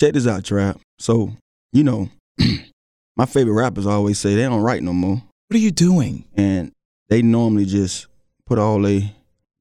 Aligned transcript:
check 0.00 0.14
this 0.14 0.26
out, 0.26 0.44
Trap. 0.44 0.80
So, 0.98 1.32
you 1.72 1.84
know, 1.84 2.08
my 3.16 3.26
favorite 3.26 3.54
rappers 3.54 3.86
always 3.86 4.18
say 4.18 4.34
they 4.34 4.42
don't 4.42 4.62
write 4.62 4.82
no 4.82 4.92
more. 4.92 5.16
What 5.16 5.54
are 5.54 5.58
you 5.58 5.70
doing? 5.70 6.24
And 6.36 6.72
they 7.08 7.22
normally 7.22 7.66
just 7.66 8.06
put 8.46 8.58
all 8.58 8.80
their 8.80 9.02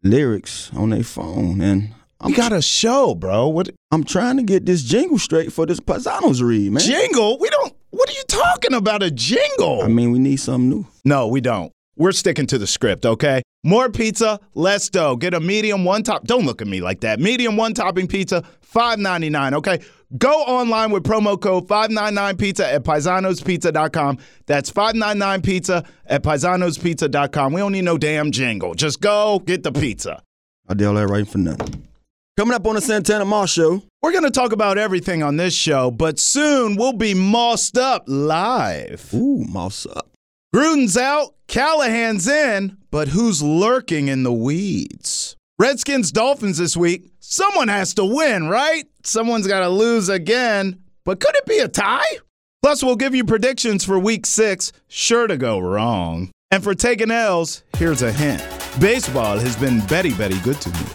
lyrics 0.03 0.71
on 0.75 0.91
their 0.91 1.03
phone. 1.03 1.61
And 1.61 1.93
I'm, 2.21 2.31
We 2.31 2.37
got 2.37 2.53
a 2.53 2.61
show, 2.61 3.15
bro. 3.15 3.47
What 3.47 3.69
I'm 3.91 4.03
trying 4.03 4.37
to 4.37 4.43
get 4.43 4.65
this 4.65 4.83
jingle 4.83 5.19
straight 5.19 5.51
for 5.51 5.65
this 5.65 5.79
Paisanos 5.79 6.41
read, 6.41 6.71
man. 6.71 6.81
jingle? 6.81 7.37
We 7.39 7.49
don't. 7.49 7.73
What 7.91 8.07
are 8.09 8.13
you 8.13 8.23
talking 8.27 8.73
about? 8.73 9.01
A 9.03 9.09
jingle? 9.11 9.81
I 9.81 9.87
mean, 9.87 10.11
we 10.11 10.19
need 10.19 10.37
something 10.37 10.69
new. 10.69 10.87
no, 11.05 11.27
we 11.27 11.41
don't. 11.41 11.71
We're 11.97 12.11
sticking 12.13 12.45
to 12.47 12.57
the 12.57 12.67
script, 12.67 13.05
okay? 13.05 13.41
More 13.63 13.89
pizza, 13.89 14.39
less 14.53 14.87
dough. 14.89 15.17
Get 15.17 15.33
a 15.33 15.39
medium 15.41 15.83
one 15.83 16.03
top. 16.03 16.23
Don't 16.23 16.45
look 16.45 16.61
at 16.61 16.67
me 16.67 16.79
like 16.79 17.01
that. 17.01 17.19
Medium 17.19 17.57
one 17.57 17.73
topping 17.73 18.07
pizza, 18.07 18.43
five 18.61 18.99
ninety 18.99 19.29
nine. 19.29 19.53
Okay. 19.55 19.79
Go 20.17 20.31
online 20.31 20.89
with 20.91 21.03
promo 21.03 21.39
code 21.39 21.67
599pizza 21.67 22.61
at 22.73 22.83
paisanospizza.com. 22.83 24.17
That's 24.47 24.71
599pizza 24.71 25.85
at 26.07 26.23
paisanospizza.com. 26.23 27.53
We 27.53 27.61
don't 27.61 27.71
need 27.73 27.83
no 27.83 27.97
damn 27.97 28.31
jingle. 28.31 28.73
Just 28.73 29.01
go 29.01 29.39
get 29.39 29.61
the 29.63 29.71
pizza. 29.71 30.23
I 30.67 30.73
did 30.73 30.87
all 30.87 30.95
that 30.95 31.07
right 31.07 31.27
for 31.27 31.37
nothing. 31.37 31.87
Coming 32.37 32.55
up 32.55 32.65
on 32.65 32.75
the 32.75 32.81
Santana 32.81 33.25
Moss 33.25 33.51
Show, 33.51 33.83
We're 34.01 34.11
going 34.13 34.23
to 34.23 34.31
talk 34.31 34.51
about 34.53 34.77
everything 34.77 35.21
on 35.23 35.37
this 35.37 35.53
show, 35.53 35.91
but 35.91 36.17
soon 36.19 36.75
we'll 36.75 36.93
be 36.93 37.13
mossed 37.13 37.77
up 37.77 38.05
live. 38.07 39.13
ooh, 39.13 39.43
Moss 39.43 39.85
up. 39.85 40.09
Gruden's 40.55 40.97
out, 40.97 41.35
Callahan's 41.47 42.27
in, 42.27 42.77
but 42.89 43.09
who's 43.09 43.43
lurking 43.43 44.07
in 44.07 44.23
the 44.23 44.33
weeds? 44.33 45.35
Redskins 45.59 46.13
Dolphins 46.13 46.57
this 46.57 46.77
week. 46.77 47.11
Someone 47.19 47.67
has 47.67 47.93
to 47.95 48.05
win, 48.05 48.47
right? 48.47 48.85
Someone's 49.03 49.45
got 49.45 49.59
to 49.59 49.67
lose 49.67 50.07
again, 50.07 50.81
but 51.03 51.19
could 51.19 51.35
it 51.35 51.45
be 51.45 51.57
a 51.57 51.67
tie? 51.67 52.17
Plus, 52.63 52.81
we'll 52.81 52.95
give 52.95 53.13
you 53.13 53.25
predictions 53.25 53.83
for 53.83 53.99
week 53.99 54.25
six, 54.25 54.71
sure 54.87 55.27
to 55.27 55.35
go 55.35 55.59
wrong. 55.59 56.31
And 56.49 56.63
for 56.63 56.73
taking 56.73 57.11
L's, 57.11 57.63
here's 57.77 58.01
a 58.01 58.11
hint 58.11 58.41
baseball 58.79 59.37
has 59.37 59.57
been 59.57 59.85
Betty 59.87 60.13
Betty 60.13 60.39
good 60.39 60.61
to 60.61 60.69
me. 60.69 60.85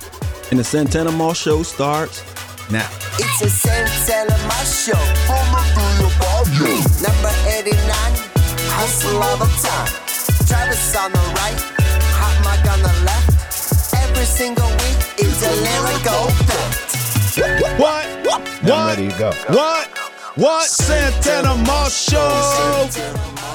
And 0.51 0.59
the 0.59 0.65
Santana 0.65 1.13
Moss 1.13 1.37
Show 1.37 1.63
starts 1.63 2.23
now. 2.71 2.89
It's 3.19 3.43
a 3.43 3.51
Santana 3.51 4.31
my 4.49 4.65
show. 4.65 4.93
Number 7.03 7.35
89, 7.49 7.77
hustle 8.73 9.23
all 9.23 9.37
the 9.37 9.45
time. 9.61 10.05
Travis 10.47 10.97
on 10.97 11.13
the 11.13 11.19
right, 11.19 11.74
Every 14.15 14.27
single 14.27 14.69
week, 14.69 14.97
it's 15.19 15.43
a 15.43 15.51
lyrical 15.51 16.31
fact. 16.47 17.81
What? 17.81 18.07
What? 18.25 18.41
I'm 18.63 18.87
ready 18.87 19.09
to 19.09 19.19
go. 19.19 19.33
What? 19.49 19.89
What? 20.37 20.69
Santana 20.69 21.57
Moss 21.67 22.11
Show. 22.11 22.89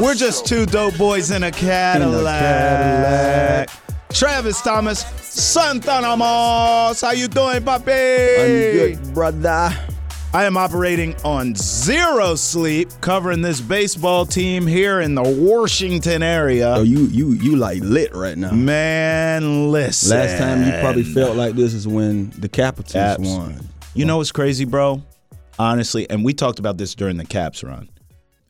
We're 0.03 0.15
just 0.15 0.45
two 0.45 0.65
dope 0.65 0.97
boys 0.97 1.31
in 1.31 1.43
a 1.43 1.51
Cadillac. 1.51 2.09
Travis 4.09 4.61
Thomas, 4.61 5.05
Santana 5.21 6.17
Moss. 6.17 6.99
How 6.99 7.11
you 7.11 7.29
doing, 7.29 7.61
papi? 7.61 8.39
I'm 8.39 8.97
good, 8.97 9.13
brother. 9.13 9.73
I 10.31 10.45
am 10.45 10.57
operating 10.57 11.15
on 11.25 11.55
zero 11.55 12.35
sleep, 12.35 12.91
covering 13.01 13.41
this 13.41 13.59
baseball 13.59 14.27
team 14.27 14.67
here 14.67 15.01
in 15.01 15.15
the 15.15 15.23
Washington 15.23 16.21
area. 16.21 16.75
So 16.75 16.83
you 16.83 17.05
you 17.07 17.31
you 17.31 17.55
like 17.55 17.81
lit 17.81 18.13
right 18.13 18.37
now. 18.37 18.51
Man, 18.51 19.71
listen. 19.71 20.15
Last 20.15 20.37
time 20.37 20.63
you 20.63 20.71
probably 20.81 21.03
felt 21.03 21.35
like 21.35 21.55
this 21.55 21.73
is 21.73 21.87
when 21.87 22.29
the 22.29 22.47
Capitals 22.47 22.93
Caps. 22.93 23.27
won. 23.27 23.59
You 23.95 24.05
know 24.05 24.17
what's 24.17 24.31
crazy, 24.31 24.65
bro? 24.65 25.01
Honestly, 25.57 26.07
and 26.11 26.23
we 26.23 26.35
talked 26.35 26.59
about 26.59 26.77
this 26.77 26.93
during 26.93 27.17
the 27.17 27.25
Caps 27.25 27.63
run. 27.63 27.89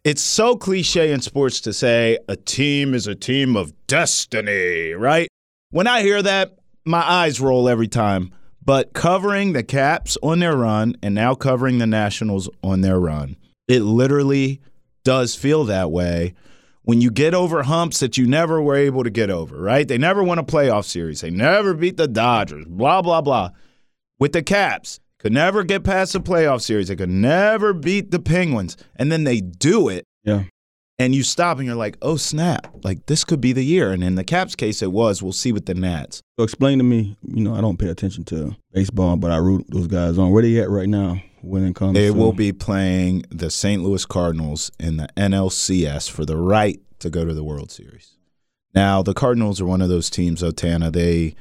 It's 0.03 0.21
so 0.21 0.57
cliche 0.57 1.13
in 1.13 1.21
sports 1.21 1.61
to 1.61 1.71
say 1.71 2.17
a 2.27 2.35
team 2.35 2.93
is 2.93 3.07
a 3.07 3.15
team 3.15 3.55
of 3.55 3.71
destiny, 3.87 4.91
right? 4.91 5.29
When 5.71 5.87
I 5.87 6.01
hear 6.01 6.21
that, 6.21 6.57
my 6.83 7.09
eyes 7.09 7.39
roll 7.39 7.69
every 7.69 7.87
time. 7.87 8.33
But 8.69 8.93
covering 8.93 9.53
the 9.53 9.63
Caps 9.63 10.15
on 10.21 10.37
their 10.37 10.55
run 10.55 10.95
and 11.01 11.15
now 11.15 11.33
covering 11.33 11.79
the 11.79 11.87
Nationals 11.87 12.47
on 12.61 12.81
their 12.81 12.99
run, 12.99 13.35
it 13.67 13.79
literally 13.79 14.61
does 15.03 15.33
feel 15.33 15.63
that 15.63 15.89
way 15.89 16.35
when 16.83 17.01
you 17.01 17.09
get 17.09 17.33
over 17.33 17.63
humps 17.63 17.99
that 17.99 18.15
you 18.15 18.27
never 18.27 18.61
were 18.61 18.75
able 18.75 19.03
to 19.03 19.09
get 19.09 19.31
over, 19.31 19.59
right? 19.59 19.87
They 19.87 19.97
never 19.97 20.23
won 20.23 20.37
a 20.37 20.43
playoff 20.43 20.85
series. 20.85 21.21
They 21.21 21.31
never 21.31 21.73
beat 21.73 21.97
the 21.97 22.07
Dodgers, 22.07 22.65
blah, 22.67 23.01
blah, 23.01 23.21
blah. 23.21 23.49
With 24.19 24.33
the 24.33 24.43
Caps, 24.43 24.99
could 25.17 25.33
never 25.33 25.63
get 25.63 25.83
past 25.83 26.13
the 26.13 26.19
playoff 26.19 26.61
series. 26.61 26.89
They 26.89 26.95
could 26.95 27.09
never 27.09 27.73
beat 27.73 28.11
the 28.11 28.19
Penguins. 28.19 28.77
And 28.95 29.11
then 29.11 29.23
they 29.23 29.41
do 29.41 29.89
it, 29.89 30.05
Yeah. 30.23 30.43
And 30.99 31.15
you 31.15 31.23
stop 31.23 31.57
and 31.57 31.65
you're 31.65 31.75
like, 31.75 31.97
oh, 32.01 32.17
snap. 32.17 32.67
Like, 32.83 33.05
this 33.05 33.23
could 33.23 33.39
be 33.39 33.53
the 33.53 33.63
year. 33.63 33.91
And 33.91 34.03
in 34.03 34.15
the 34.15 34.23
Caps 34.23 34.55
case, 34.55 34.81
it 34.81 34.91
was. 34.91 35.23
We'll 35.23 35.31
see 35.31 35.53
with 35.53 35.65
the 35.65 35.73
Nats. 35.73 36.21
So 36.37 36.43
explain 36.43 36.77
to 36.77 36.83
me, 36.83 37.15
you 37.23 37.41
know, 37.41 37.55
I 37.55 37.61
don't 37.61 37.79
pay 37.79 37.87
attention 37.87 38.25
to 38.25 38.55
baseball, 38.73 39.15
but 39.15 39.31
I 39.31 39.37
root 39.37 39.65
those 39.69 39.87
guys 39.87 40.17
on. 40.17 40.31
Where 40.31 40.43
they 40.43 40.59
at 40.59 40.69
right 40.69 40.89
now 40.89 41.21
when 41.41 41.63
it 41.63 41.75
comes 41.75 41.93
They 41.93 42.07
to 42.07 42.13
will 42.13 42.33
be 42.33 42.51
playing 42.51 43.23
the 43.29 43.49
St. 43.49 43.81
Louis 43.81 44.05
Cardinals 44.05 44.71
in 44.77 44.97
the 44.97 45.07
NLCS 45.15 46.11
for 46.11 46.25
the 46.25 46.37
right 46.37 46.79
to 46.99 47.09
go 47.09 47.23
to 47.23 47.33
the 47.33 47.45
World 47.45 47.71
Series. 47.71 48.17
Now, 48.75 49.01
the 49.01 49.13
Cardinals 49.13 49.61
are 49.61 49.65
one 49.65 49.81
of 49.81 49.89
those 49.89 50.09
teams, 50.09 50.43
Otana. 50.43 50.91
They 50.91 51.35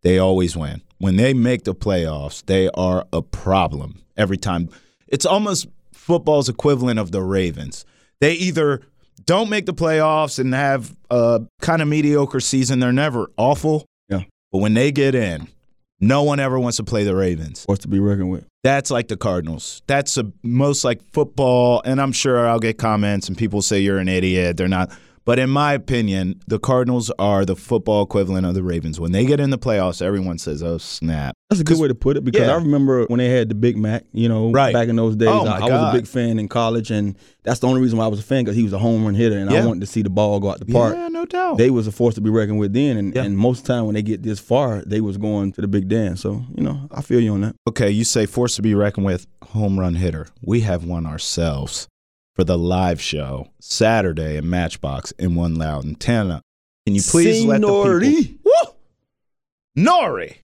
they 0.00 0.18
always 0.18 0.56
win. 0.56 0.82
When 0.98 1.16
they 1.16 1.32
make 1.32 1.64
the 1.64 1.74
playoffs, 1.74 2.44
they 2.46 2.68
are 2.70 3.06
a 3.12 3.22
problem 3.22 4.02
every 4.16 4.36
time. 4.36 4.68
It's 5.06 5.26
almost 5.26 5.68
football's 5.92 6.48
equivalent 6.48 6.98
of 6.98 7.12
the 7.12 7.22
Ravens. 7.22 7.84
They 8.20 8.32
either 8.32 8.82
don't 9.26 9.48
make 9.48 9.66
the 9.66 9.74
playoffs 9.74 10.38
and 10.38 10.54
have 10.54 10.94
a 11.10 11.42
kind 11.60 11.82
of 11.82 11.88
mediocre 11.88 12.40
season. 12.40 12.80
They're 12.80 12.92
never 12.92 13.30
awful. 13.36 13.86
Yeah. 14.08 14.22
But 14.50 14.58
when 14.58 14.74
they 14.74 14.92
get 14.92 15.14
in, 15.14 15.48
no 16.00 16.22
one 16.24 16.40
ever 16.40 16.58
wants 16.58 16.78
to 16.78 16.84
play 16.84 17.04
the 17.04 17.14
Ravens. 17.14 17.64
forced 17.64 17.82
to 17.82 17.88
be 17.88 18.00
reckoned 18.00 18.30
with. 18.30 18.46
That's 18.64 18.90
like 18.90 19.08
the 19.08 19.16
Cardinals. 19.16 19.82
That's 19.86 20.18
a, 20.18 20.30
most 20.42 20.84
like 20.84 21.00
football, 21.12 21.80
and 21.84 22.00
I'm 22.00 22.12
sure 22.12 22.48
I'll 22.48 22.58
get 22.58 22.78
comments 22.78 23.28
and 23.28 23.38
people 23.38 23.62
say 23.62 23.80
you're 23.80 23.98
an 23.98 24.08
idiot. 24.08 24.56
They're 24.56 24.68
not. 24.68 24.90
But 25.24 25.38
in 25.38 25.50
my 25.50 25.72
opinion, 25.74 26.40
the 26.48 26.58
Cardinals 26.58 27.10
are 27.18 27.44
the 27.44 27.54
football 27.56 28.02
equivalent 28.02 28.44
of 28.46 28.54
the 28.54 28.62
Ravens. 28.62 28.98
When 28.98 29.12
they 29.12 29.24
get 29.24 29.38
in 29.40 29.50
the 29.50 29.58
playoffs, 29.58 30.02
everyone 30.02 30.38
says, 30.38 30.62
"Oh 30.62 30.78
snap!" 30.78 31.34
That's 31.48 31.60
a 31.60 31.64
good 31.64 31.78
way 31.78 31.86
to 31.88 31.94
put 31.94 32.16
it 32.16 32.24
because 32.24 32.46
Yeah. 32.46 32.52
I 32.52 32.56
remember 32.56 33.04
when 33.06 33.18
they 33.18 33.28
had 33.28 33.48
the 33.48 33.54
Big 33.54 33.76
Mac, 33.76 34.04
you 34.12 34.28
know, 34.28 34.50
Right. 34.50 34.72
back 34.72 34.88
in 34.88 34.96
those 34.96 35.14
days. 35.16 35.28
Oh, 35.28 35.44
I, 35.46 35.58
I 35.58 35.70
was 35.70 35.94
a 35.94 35.96
big 35.96 36.06
fan 36.06 36.38
in 36.38 36.48
college, 36.48 36.90
and 36.90 37.14
that's 37.44 37.60
the 37.60 37.68
only 37.68 37.80
reason 37.80 37.98
why 37.98 38.04
I 38.04 38.08
was 38.08 38.18
a 38.20 38.22
fan 38.24 38.42
because 38.44 38.56
he 38.56 38.62
was 38.64 38.72
a 38.72 38.78
home 38.78 39.04
run 39.04 39.14
hitter, 39.14 39.36
and 39.38 39.50
I 39.50 39.64
wanted 39.64 39.80
to 39.80 39.86
see 39.86 40.02
the 40.02 40.10
ball 40.10 40.40
go 40.40 40.50
out 40.50 40.58
the 40.58 40.66
park. 40.66 40.94
Yeah, 40.96 41.08
no 41.08 41.24
doubt. 41.26 41.58
They 41.58 41.70
was 41.70 41.86
a 41.86 41.92
force 41.92 42.14
to 42.16 42.20
be 42.20 42.30
reckoned 42.30 42.58
with 42.58 42.72
then, 42.72 42.96
and, 42.96 43.14
Yeah. 43.14 43.22
and 43.24 43.36
most 43.38 43.60
of 43.60 43.64
the 43.66 43.72
time 43.74 43.84
when 43.86 43.94
they 43.94 44.02
get 44.02 44.22
this 44.22 44.40
far, 44.40 44.82
they 44.86 45.00
was 45.00 45.18
going 45.18 45.52
to 45.52 45.60
the 45.60 45.68
big 45.68 45.88
dance. 45.88 46.20
So 46.22 46.42
you 46.56 46.64
know, 46.64 46.80
I 46.90 47.00
feel 47.02 47.20
you 47.20 47.32
on 47.34 47.42
that. 47.42 47.54
okay, 47.68 47.90
you 47.90 48.04
say 48.04 48.26
force 48.26 48.56
to 48.56 48.62
be 48.62 48.74
reckoned 48.74 49.06
with, 49.06 49.26
home 49.50 49.78
run 49.78 49.94
hitter. 49.94 50.26
We 50.42 50.60
have 50.60 50.84
one 50.84 51.06
ourselves 51.06 51.86
for 52.34 52.44
the 52.44 52.58
live 52.58 53.00
show 53.00 53.48
Saturday 53.60 54.36
in 54.36 54.48
Matchbox 54.48 55.10
in 55.12 55.34
One 55.34 55.56
Loudoun, 55.56 55.94
Tana. 55.96 56.42
Can 56.86 56.94
you 56.94 57.02
please 57.02 57.44
let 57.44 57.60
the 57.60 57.66
Signori. 57.66 58.10
people? 58.10 58.52
Woo! 59.76 59.82
Nori. 59.84 60.36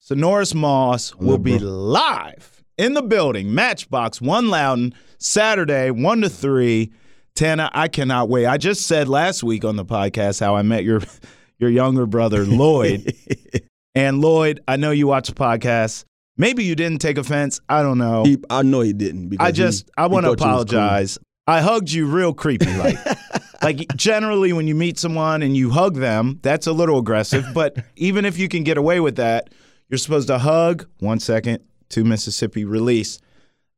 Sinorice 0.00 0.54
Moss 0.54 1.14
will 1.16 1.38
be 1.38 1.58
live 1.58 2.62
in 2.78 2.94
the 2.94 3.02
building, 3.02 3.54
Matchbox 3.54 4.20
One 4.20 4.48
Loudon, 4.50 4.94
Saturday, 5.18 5.90
one 5.90 6.20
to 6.20 6.28
three. 6.28 6.92
Tana, 7.34 7.70
I 7.72 7.88
cannot 7.88 8.28
wait. 8.28 8.46
I 8.46 8.56
just 8.56 8.86
said 8.86 9.08
last 9.08 9.42
week 9.42 9.64
on 9.64 9.76
the 9.76 9.84
podcast 9.84 10.40
how 10.40 10.54
I 10.56 10.62
met 10.62 10.84
your 10.84 11.00
your 11.58 11.70
younger 11.70 12.06
brother 12.06 12.44
Lloyd. 12.44 13.14
and 13.94 14.20
Lloyd, 14.20 14.60
I 14.68 14.76
know 14.76 14.90
you 14.92 15.06
watch 15.08 15.28
the 15.28 15.34
podcast. 15.34 16.04
Maybe 16.38 16.64
you 16.64 16.74
didn't 16.76 17.00
take 17.00 17.18
offense. 17.18 17.60
I 17.68 17.82
don't 17.82 17.98
know. 17.98 18.24
He, 18.24 18.36
I 18.50 18.62
know 18.62 18.82
he 18.82 18.92
didn't. 18.92 19.28
Because 19.30 19.46
I 19.46 19.52
just 19.52 19.86
he- 19.86 19.92
I 19.96 20.06
want 20.06 20.26
to 20.26 20.32
apologize. 20.32 21.18
I 21.46 21.60
hugged 21.60 21.92
you 21.92 22.06
real 22.06 22.32
creepy 22.34 22.72
like. 22.76 22.98
like 23.62 23.96
generally 23.96 24.52
when 24.52 24.66
you 24.66 24.74
meet 24.74 24.98
someone 24.98 25.42
and 25.42 25.56
you 25.56 25.70
hug 25.70 25.94
them, 25.96 26.38
that's 26.42 26.66
a 26.66 26.72
little 26.72 26.98
aggressive, 26.98 27.44
but 27.54 27.76
even 27.96 28.24
if 28.24 28.38
you 28.38 28.48
can 28.48 28.64
get 28.64 28.76
away 28.78 29.00
with 29.00 29.16
that, 29.16 29.50
you're 29.88 29.98
supposed 29.98 30.26
to 30.28 30.38
hug, 30.38 30.86
1 30.98 31.20
second, 31.20 31.60
to 31.90 32.04
Mississippi 32.04 32.64
release. 32.64 33.18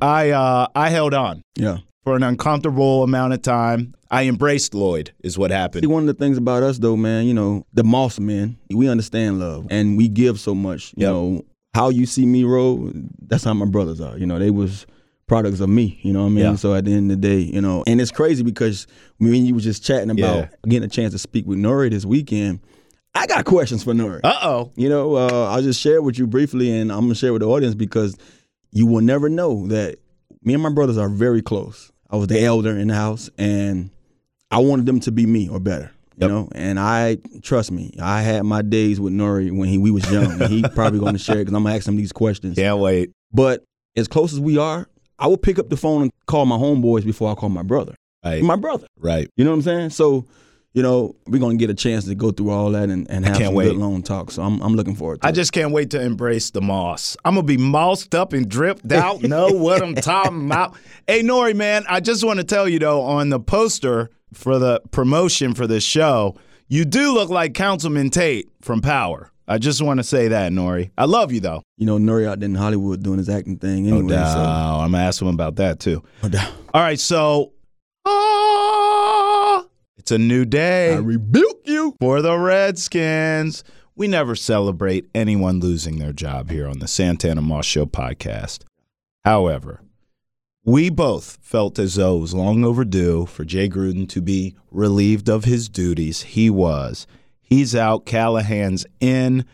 I 0.00 0.30
uh 0.30 0.66
I 0.74 0.88
held 0.90 1.12
on 1.12 1.42
Yeah. 1.56 1.78
for 2.04 2.16
an 2.16 2.22
uncomfortable 2.22 3.02
amount 3.02 3.34
of 3.34 3.42
time. 3.42 3.94
I 4.10 4.22
embraced 4.24 4.72
Lloyd 4.74 5.12
is 5.22 5.36
what 5.36 5.50
See, 5.50 5.54
happened. 5.56 5.86
one 5.92 6.04
of 6.04 6.06
the 6.06 6.14
things 6.14 6.38
about 6.38 6.62
us, 6.62 6.78
though, 6.78 6.96
man, 6.96 7.26
you 7.26 7.34
know, 7.34 7.66
the 7.74 7.84
Moss 7.84 8.18
men, 8.18 8.56
we 8.72 8.88
understand 8.88 9.38
love 9.40 9.66
and 9.70 9.98
we 9.98 10.08
give 10.08 10.40
so 10.40 10.54
much. 10.54 10.94
You 10.96 11.02
Yep. 11.06 11.12
know, 11.12 11.44
how 11.74 11.90
you 11.90 12.06
see 12.06 12.24
me 12.24 12.44
roll, 12.44 12.90
that's 13.20 13.44
how 13.44 13.52
my 13.52 13.66
brothers 13.66 14.00
are. 14.00 14.16
You 14.16 14.24
know, 14.24 14.38
they 14.38 14.50
was 14.50 14.86
products 15.28 15.60
of 15.60 15.68
me. 15.68 15.98
You 16.02 16.12
know 16.12 16.20
what 16.22 16.26
I 16.30 16.30
mean? 16.30 16.44
Yeah. 16.44 16.54
So 16.56 16.74
at 16.74 16.84
the 16.86 16.92
end 16.92 17.10
of 17.12 17.20
the 17.20 17.28
day, 17.28 17.38
you 17.40 17.60
know, 17.60 17.84
and 17.86 18.00
it's 18.00 18.10
crazy 18.10 18.42
because 18.42 18.86
when 19.18 19.46
you 19.46 19.54
were 19.54 19.60
just 19.60 19.84
chatting 19.84 20.10
about 20.10 20.36
Yeah. 20.36 20.48
getting 20.66 20.84
a 20.84 20.88
chance 20.88 21.12
to 21.12 21.18
speak 21.18 21.46
with 21.46 21.58
Nori 21.58 21.90
this 21.90 22.04
weekend, 22.04 22.60
I 23.14 23.26
got 23.26 23.44
questions 23.44 23.84
for 23.84 23.92
Nori. 23.94 24.20
Uh-oh. 24.24 24.70
You 24.76 24.88
know, 24.88 25.16
uh, 25.16 25.48
I'll 25.50 25.62
just 25.62 25.80
share 25.80 26.02
with 26.02 26.18
you 26.18 26.26
briefly, 26.26 26.70
and 26.76 26.90
I'm 26.90 27.00
gonna 27.02 27.14
share 27.14 27.32
with 27.32 27.42
the 27.42 27.48
audience 27.48 27.74
because 27.74 28.16
you 28.72 28.86
will 28.86 29.00
never 29.02 29.28
know 29.28 29.66
that 29.68 29.98
me 30.42 30.54
and 30.54 30.62
my 30.62 30.70
brothers 30.70 30.98
are 30.98 31.08
very 31.08 31.42
close. 31.42 31.90
I 32.10 32.16
was 32.16 32.28
the 32.28 32.42
elder 32.42 32.76
in 32.76 32.88
the 32.88 32.94
house, 32.94 33.28
and 33.38 33.90
I 34.50 34.58
wanted 34.58 34.86
them 34.86 35.00
to 35.00 35.12
be 35.12 35.26
me 35.26 35.48
or 35.48 35.58
better. 35.60 35.90
You 36.16 36.22
Yep. 36.26 36.30
know, 36.30 36.48
and 36.54 36.80
I 36.80 37.18
trust 37.42 37.70
me. 37.70 37.94
I 38.00 38.22
had 38.22 38.42
my 38.44 38.62
days 38.62 38.98
with 38.98 39.12
Nori 39.12 39.56
when 39.56 39.68
he 39.68 39.78
we 39.78 39.90
was 39.90 40.10
young. 40.10 40.38
he 40.48 40.62
probably 40.74 40.98
going 41.00 41.12
to 41.12 41.18
share 41.18 41.36
because 41.36 41.54
I'm 41.54 41.62
gonna 41.64 41.74
ask 41.76 41.86
him 41.86 41.96
these 41.96 42.12
questions. 42.12 42.56
Can't 42.56 42.78
wait. 42.78 43.10
But 43.32 43.64
as 43.96 44.08
close 44.08 44.32
as 44.32 44.40
we 44.40 44.58
are, 44.58 44.88
I 45.18 45.26
will 45.26 45.36
pick 45.36 45.58
up 45.58 45.68
the 45.68 45.76
phone 45.76 46.02
and 46.02 46.10
call 46.26 46.46
my 46.46 46.56
homeboys 46.56 47.04
before 47.04 47.30
I 47.30 47.34
call 47.34 47.48
my 47.48 47.62
brother. 47.62 47.94
Right. 48.24 48.42
My 48.42 48.56
brother. 48.56 48.86
Right. 48.98 49.28
You 49.36 49.44
know 49.44 49.50
what 49.50 49.56
I'm 49.56 49.62
saying? 49.62 49.90
So, 49.90 50.26
you 50.74 50.82
know, 50.82 51.16
we're 51.26 51.38
gonna 51.40 51.56
get 51.56 51.70
a 51.70 51.74
chance 51.74 52.04
to 52.04 52.14
go 52.14 52.30
through 52.30 52.50
all 52.50 52.70
that 52.72 52.88
and, 52.90 53.08
and 53.10 53.24
have 53.24 53.36
can't 53.36 53.48
some 53.48 53.54
wait. 53.54 53.64
good 53.68 53.76
long 53.76 54.02
talk. 54.02 54.30
So 54.30 54.42
I'm 54.42 54.60
I'm 54.60 54.74
looking 54.74 54.94
forward 54.94 55.20
to 55.22 55.26
I 55.26 55.30
it. 55.30 55.34
just 55.34 55.52
can't 55.52 55.72
wait 55.72 55.90
to 55.90 56.00
embrace 56.00 56.50
the 56.50 56.60
moss. 56.60 57.16
I'm 57.24 57.34
gonna 57.34 57.46
be 57.46 57.56
mossed 57.56 58.14
up 58.14 58.32
and 58.32 58.48
dripped 58.48 58.92
out. 58.92 59.22
know 59.22 59.48
what 59.48 59.82
I'm 59.82 59.94
talking 59.94 60.46
about? 60.46 60.76
Hey, 61.06 61.22
Nori, 61.22 61.56
man, 61.56 61.84
I 61.88 62.00
just 62.00 62.22
want 62.22 62.38
to 62.38 62.44
tell 62.44 62.68
you 62.68 62.78
though, 62.78 63.00
on 63.00 63.30
the 63.30 63.40
poster 63.40 64.10
for 64.34 64.58
the 64.58 64.82
promotion 64.90 65.54
for 65.54 65.66
this 65.66 65.82
show, 65.82 66.36
you 66.68 66.84
do 66.84 67.14
look 67.14 67.30
like 67.30 67.54
Councilman 67.54 68.10
Tate 68.10 68.50
from 68.60 68.82
Power. 68.82 69.32
I 69.50 69.56
just 69.58 69.80
want 69.80 69.98
to 69.98 70.04
say 70.04 70.28
that, 70.28 70.52
Nori. 70.52 70.90
I 70.98 71.06
love 71.06 71.32
you 71.32 71.40
though. 71.40 71.62
you 71.78 71.86
know, 71.86 71.98
Nori 71.98 72.26
out 72.28 72.38
there 72.40 72.48
in 72.48 72.54
Hollywood 72.54 73.02
doing 73.02 73.18
his 73.18 73.28
acting 73.30 73.56
thing 73.58 73.86
No 73.88 73.96
anyway. 73.98 74.12
doubt. 74.14 74.32
so 74.34 74.40
I'm 74.40 74.92
gonna 74.92 75.02
ask 75.04 75.20
him 75.22 75.28
about 75.28 75.56
that 75.56 75.80
too. 75.80 76.02
no 76.22 76.28
doubt. 76.28 76.52
All 76.74 76.82
right, 76.82 77.00
so 77.00 77.52
ah, 78.06 79.64
it's 79.96 80.10
a 80.10 80.18
new 80.18 80.44
day. 80.44 80.92
I 80.94 80.98
rebuke 80.98 81.60
you. 81.64 81.94
for 82.00 82.20
the 82.22 82.36
Redskins. 82.38 83.64
We 83.96 84.06
never 84.06 84.36
celebrate 84.36 85.08
anyone 85.14 85.58
losing 85.60 85.98
their 85.98 86.12
job 86.12 86.50
here 86.50 86.68
on 86.68 86.78
the 86.78 86.86
Santana 86.86 87.40
Moss 87.42 87.66
Show 87.66 87.84
podcast. 87.86 88.60
However, 89.24 89.80
we 90.64 90.88
both 90.90 91.38
felt 91.40 91.78
as 91.78 91.96
though 91.96 92.18
it 92.18 92.20
was 92.20 92.34
long 92.34 92.64
overdue 92.64 93.26
for 93.26 93.44
Jay 93.44 93.68
Gruden 93.68 94.08
to 94.10 94.20
be 94.20 94.54
relieved 94.70 95.28
of 95.28 95.44
his 95.44 95.68
duties. 95.68 96.22
He 96.22 96.48
was. 96.48 97.06
He's 97.48 97.74
out. 97.74 98.04
Callahan's 98.04 98.86
in. 99.00 99.44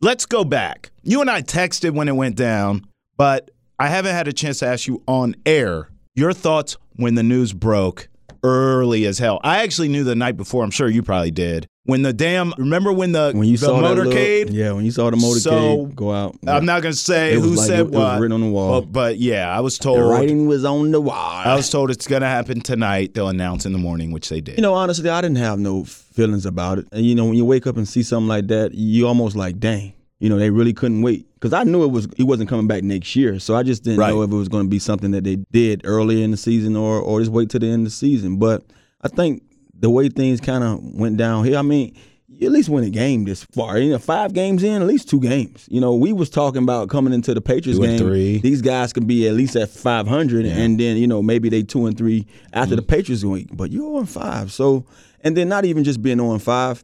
Let's 0.00 0.26
go 0.26 0.44
back. 0.44 0.90
You 1.02 1.20
and 1.20 1.30
I 1.30 1.42
texted 1.42 1.92
when 1.92 2.08
it 2.08 2.14
went 2.14 2.36
down, 2.36 2.86
but 3.16 3.50
I 3.78 3.88
haven't 3.88 4.14
had 4.14 4.28
a 4.28 4.32
chance 4.32 4.60
to 4.60 4.66
ask 4.66 4.86
you 4.86 5.02
on 5.08 5.34
air 5.44 5.88
your 6.14 6.32
thoughts 6.32 6.76
when 6.94 7.14
the 7.14 7.22
news 7.22 7.52
broke 7.52 8.08
early 8.46 9.04
as 9.06 9.18
hell. 9.18 9.40
I 9.44 9.62
actually 9.62 9.88
knew 9.88 10.04
the 10.04 10.14
night 10.14 10.36
before. 10.36 10.62
I'm 10.64 10.70
sure 10.70 10.88
you 10.88 11.02
probably 11.02 11.30
did. 11.30 11.66
When 11.84 12.02
the 12.02 12.12
damn 12.12 12.52
remember 12.58 12.92
when 12.92 13.12
the 13.12 13.30
When 13.32 13.46
you 13.46 13.56
the 13.56 13.66
saw 13.66 13.80
motorcade? 13.80 14.46
little- 14.46 14.54
yeah, 14.54 14.72
when 14.72 14.84
you 14.84 14.90
saw 14.90 15.08
the 15.10 15.16
motorcade 15.16 15.40
So, 15.40 15.86
go 15.94 16.12
out. 16.12 16.36
I'm 16.46 16.64
not 16.64 16.82
gonna 16.82 16.94
say 16.94 17.34
It 17.34 17.38
who 17.40 17.50
like 17.54 17.66
said 17.66 17.78
it 17.80 17.86
was 17.90 17.94
what. 17.94 18.20
written 18.20 18.32
on 18.32 18.40
the 18.40 18.48
wall. 18.50 18.80
But, 18.80 18.92
but 18.92 19.18
yeah, 19.18 19.48
I 19.56 19.60
was 19.60 19.78
told 19.78 19.98
the 19.98 20.02
writing 20.04 20.46
was 20.48 20.64
on 20.64 20.90
the 20.90 21.00
wall. 21.00 21.14
I 21.14 21.54
was 21.54 21.70
told 21.70 21.90
it's 21.92 22.08
gonna 22.08 22.26
happen 22.28 22.60
tonight. 22.60 23.14
They'll 23.14 23.28
announce 23.28 23.66
in 23.66 23.72
the 23.72 23.78
morning, 23.78 24.10
which 24.10 24.28
they 24.28 24.40
did. 24.40 24.56
You 24.56 24.62
know, 24.62 24.74
honestly, 24.74 25.08
I 25.08 25.20
didn't 25.20 25.36
have 25.38 25.60
no 25.60 25.84
feelings 25.84 26.44
about 26.44 26.78
it. 26.78 26.86
And 26.90 27.06
you 27.06 27.14
know, 27.14 27.24
when 27.26 27.34
you 27.34 27.44
wake 27.44 27.68
up 27.68 27.76
and 27.76 27.86
see 27.86 28.02
something 28.02 28.28
like 28.28 28.48
that, 28.48 28.74
you 28.74 29.06
almost 29.06 29.36
like, 29.36 29.60
dang. 29.60 29.92
You 30.18 30.30
know, 30.30 30.38
they 30.38 30.48
really 30.48 30.72
couldn't 30.72 31.02
wait 31.02 31.26
because 31.48 31.66
I 31.66 31.70
knew 31.70 31.84
it 31.84 31.90
was 31.90 32.08
he 32.16 32.22
wasn't 32.24 32.48
coming 32.48 32.66
back 32.66 32.82
next 32.82 33.14
year. 33.16 33.38
So 33.38 33.54
I 33.54 33.62
just 33.62 33.82
didn't 33.84 33.98
Right. 34.00 34.10
know 34.10 34.22
if 34.22 34.30
it 34.30 34.34
was 34.36 34.48
going 34.48 34.64
to 34.64 34.70
be 34.70 34.78
something 34.78 35.10
that 35.12 35.24
they 35.24 35.36
did 35.52 35.82
early 35.84 36.22
in 36.22 36.30
the 36.30 36.36
season 36.36 36.76
or 36.76 37.00
or 37.00 37.20
just 37.20 37.32
wait 37.32 37.50
till 37.50 37.60
the 37.60 37.66
end 37.68 37.80
of 37.86 37.92
the 37.92 37.96
season. 37.96 38.36
But 38.38 38.64
I 39.02 39.08
think 39.08 39.42
the 39.78 39.90
way 39.90 40.08
things 40.08 40.40
kind 40.40 40.64
of 40.64 40.80
went 40.82 41.16
down 41.16 41.44
here, 41.44 41.58
I 41.58 41.62
mean, 41.62 41.94
you 42.28 42.46
at 42.46 42.52
least 42.52 42.68
win 42.68 42.82
a 42.84 42.90
game 42.90 43.24
this 43.24 43.44
far. 43.44 43.78
You 43.78 43.90
know, 43.90 43.98
five 43.98 44.32
games 44.32 44.62
in, 44.62 44.82
at 44.82 44.88
least 44.88 45.08
two 45.08 45.20
games. 45.20 45.66
You 45.70 45.80
know, 45.80 45.94
we 45.94 46.12
was 46.12 46.28
talking 46.28 46.62
about 46.62 46.88
coming 46.88 47.12
into 47.12 47.32
the 47.34 47.40
Patriots 47.40 47.78
Two 47.78 47.86
game. 47.86 47.98
three. 47.98 48.38
These 48.38 48.62
guys 48.62 48.92
could 48.92 49.06
be 49.06 49.26
at 49.28 49.34
least 49.34 49.54
at 49.56 49.70
five 49.70 50.06
hundred, 50.06 50.44
and 50.46 50.78
then 50.80 50.96
you 50.96 51.06
know 51.06 51.22
maybe 51.22 51.48
they 51.48 51.62
two 51.62 51.86
and 51.86 51.96
three 51.96 52.26
after 52.52 52.70
Mm-hmm. 52.74 52.76
the 52.76 52.82
Patriots 52.82 53.24
week. 53.24 53.48
But 53.52 53.70
you're 53.70 53.98
on 53.98 54.06
five, 54.06 54.52
so 54.52 54.84
and 55.22 55.36
then 55.36 55.48
not 55.48 55.64
even 55.64 55.84
just 55.84 56.02
being 56.02 56.20
on 56.20 56.38
five. 56.38 56.82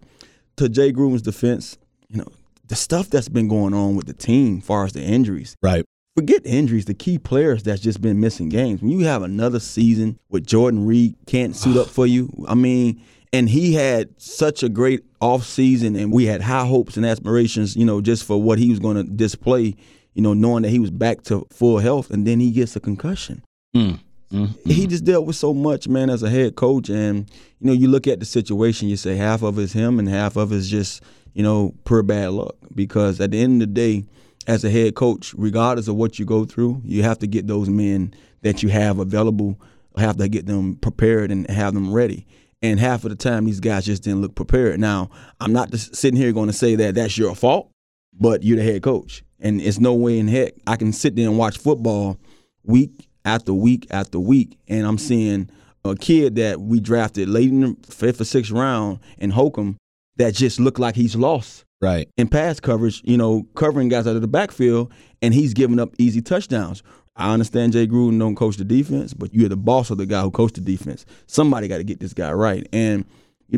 To 0.56 0.69
Jay 0.69 0.93
Gruden's 0.93 1.23
defense, 1.23 1.79
you 2.09 2.19
know 2.19 2.29
the 2.72 2.76
stuff 2.76 3.10
that's 3.10 3.28
been 3.28 3.48
going 3.48 3.74
on 3.74 3.96
with 3.96 4.06
the 4.06 4.14
team, 4.14 4.56
as 4.56 4.64
far 4.64 4.86
as 4.86 4.94
the 4.94 5.02
injuries. 5.02 5.58
right. 5.60 5.84
Forget 6.16 6.44
the 6.44 6.50
injuries, 6.50 6.86
the 6.86 6.94
key 6.94 7.19
players 7.19 7.62
that's 7.62 7.82
just 7.82 8.00
been 8.00 8.19
missing 8.19 8.48
games. 8.48 8.80
When 8.80 8.90
you 8.90 9.00
have 9.04 9.22
another 9.22 9.60
season 9.60 10.19
with 10.30 10.46
Jordan 10.46 10.86
Reed 10.86 11.14
can't 11.26 11.54
suit 11.54 11.76
up 11.76 11.88
for 11.88 12.06
you, 12.06 12.30
I 12.48 12.54
mean, 12.54 13.02
and 13.30 13.46
he 13.46 13.74
had 13.74 14.08
such 14.19 14.62
a 14.62 14.70
great 14.70 15.04
off 15.20 15.44
season, 15.44 15.96
and 15.96 16.10
we 16.10 16.24
had 16.24 16.40
high 16.40 16.64
hopes 16.64 16.96
and 16.96 17.04
aspirations, 17.04 17.76
you 17.76 17.84
know, 17.84 18.00
just 18.00 18.24
for 18.24 18.40
what 18.40 18.58
he 18.58 18.70
was 18.70 18.78
going 18.78 18.96
to 18.96 19.04
display, 19.04 19.75
you 20.14 20.22
know, 20.22 20.32
knowing 20.32 20.62
that 20.62 20.70
he 20.70 20.78
was 20.78 20.90
back 20.90 21.20
to 21.25 21.46
full 21.50 21.78
health, 21.78 22.10
and 22.10 22.26
then 22.26 22.40
he 22.40 22.52
gets 22.52 22.75
a 22.75 22.80
concussion. 22.80 23.44
Mm. 23.76 24.00
Mm. 24.32 24.66
He 24.66 24.86
just 24.86 25.04
dealt 25.04 25.26
with 25.26 25.36
so 25.36 25.52
much, 25.52 25.88
man, 25.88 26.08
as 26.08 26.22
a 26.22 26.30
head 26.30 26.56
coach, 26.56 26.88
and 26.88 27.30
you 27.60 27.66
know, 27.66 27.75
you 27.75 27.88
look 27.88 28.06
at 28.06 28.18
the 28.18 28.25
situation, 28.25 28.88
you 28.88 28.96
say 28.96 29.16
half 29.16 29.42
of 29.42 29.58
it's 29.58 29.75
him, 29.75 29.98
and 29.98 30.08
half 30.08 30.36
of 30.36 30.52
it's 30.52 30.68
just, 30.68 31.02
you 31.34 31.43
know, 31.43 31.75
pure 31.84 32.02
bad 32.02 32.31
luck. 32.31 32.56
Because 32.75 33.20
at 33.20 33.31
the 33.31 33.40
end 33.40 33.62
of 33.62 33.69
the 33.69 33.75
day, 33.75 34.05
as 34.46 34.64
a 34.64 34.70
head 34.70 34.94
coach, 34.94 35.34
regardless 35.37 35.88
of 35.88 35.96
what 35.96 36.19
you 36.19 36.25
go 36.25 36.44
through, 36.44 36.81
you 36.84 37.02
have 37.02 37.19
to 37.20 37.26
get 37.26 37.46
those 37.46 37.69
men 37.69 38.14
that 38.43 38.62
you 38.62 38.69
have 38.69 38.99
available, 38.99 39.61
have 39.96 40.17
to 40.17 40.29
get 40.29 40.46
them 40.46 40.76
prepared 40.76 41.31
and 41.31 41.49
have 41.49 41.75
them 41.75 41.93
ready. 41.93 42.26
And 42.61 42.79
half 42.79 43.05
of 43.05 43.11
the 43.11 43.17
time, 43.17 43.44
these 43.44 43.61
guys 43.61 43.84
just 43.84 44.05
didn't 44.05 44.23
look 44.23 44.34
prepared. 44.34 44.79
Now, 44.79 45.11
I'm 45.40 45.52
not 45.52 45.70
just 45.70 45.96
sitting 45.96 46.19
here 46.19 46.32
going 46.32 46.49
to 46.49 46.52
say 46.52 46.76
that 46.76 46.94
that's 46.94 47.19
your 47.19 47.35
fault, 47.35 47.70
but 48.12 48.43
you're 48.43 48.56
the 48.56 48.62
head 48.62 48.82
coach, 48.82 49.25
and 49.40 49.61
it's 49.61 49.81
no 49.81 49.94
way 49.94 50.19
in 50.19 50.28
heck 50.28 50.55
I 50.67 50.76
can 50.76 50.93
sit 50.93 51.17
there 51.17 51.28
and 51.28 51.38
watch 51.38 51.58
football 51.58 52.19
week 52.64 53.08
after 53.25 53.52
week 53.52 53.87
after 53.90 54.20
week, 54.20 54.58
and 54.69 54.87
I'm 54.87 54.99
seeing 54.99 55.50
a 55.85 55.96
kid 55.96 56.37
that 56.37 56.61
we 56.61 56.78
drafted 56.78 57.28
late 57.28 57.49
in 57.49 57.61
the 57.61 57.93
fifth 57.93 58.20
or 58.20 58.25
sixth 58.25 58.52
round 58.52 59.00
in 59.19 59.31
Holcomb 59.31 59.76
that 60.17 60.35
just 60.35 60.61
look 60.61 60.79
like 60.79 60.94
he's 60.94 61.17
lost 61.17 61.64
Right. 61.81 62.09
in 62.17 62.29
pass 62.29 62.61
coverage, 62.61 63.03
you 63.05 63.17
know, 63.17 63.44
covering 63.55 63.88
guys 63.88 64.06
out 64.06 64.14
of 64.17 64.23
the 64.23 64.29
backfield, 64.29 64.93
and 65.20 65.35
he's 65.35 65.53
giving 65.55 65.81
up 65.81 65.91
easy 65.99 66.23
touchdowns. 66.23 66.82
I 67.17 67.32
understand 67.32 67.73
Jay 67.73 67.87
Gruden 67.87 68.19
don't 68.19 68.37
coach 68.37 68.56
the 68.56 68.64
defense, 68.64 69.12
but 69.14 69.35
you're 69.35 69.49
the 69.49 69.56
boss 69.56 69.91
of 69.91 69.99
the 69.99 70.06
guy 70.06 70.23
who 70.23 70.31
coached 70.31 70.55
the 70.55 70.61
defense. 70.61 71.05
Somebody 71.26 71.69
got 71.69 71.79
to 71.79 71.85
get 71.85 72.00
this 72.00 72.14
guy 72.14 72.32
right. 72.32 72.67
And 72.73 73.05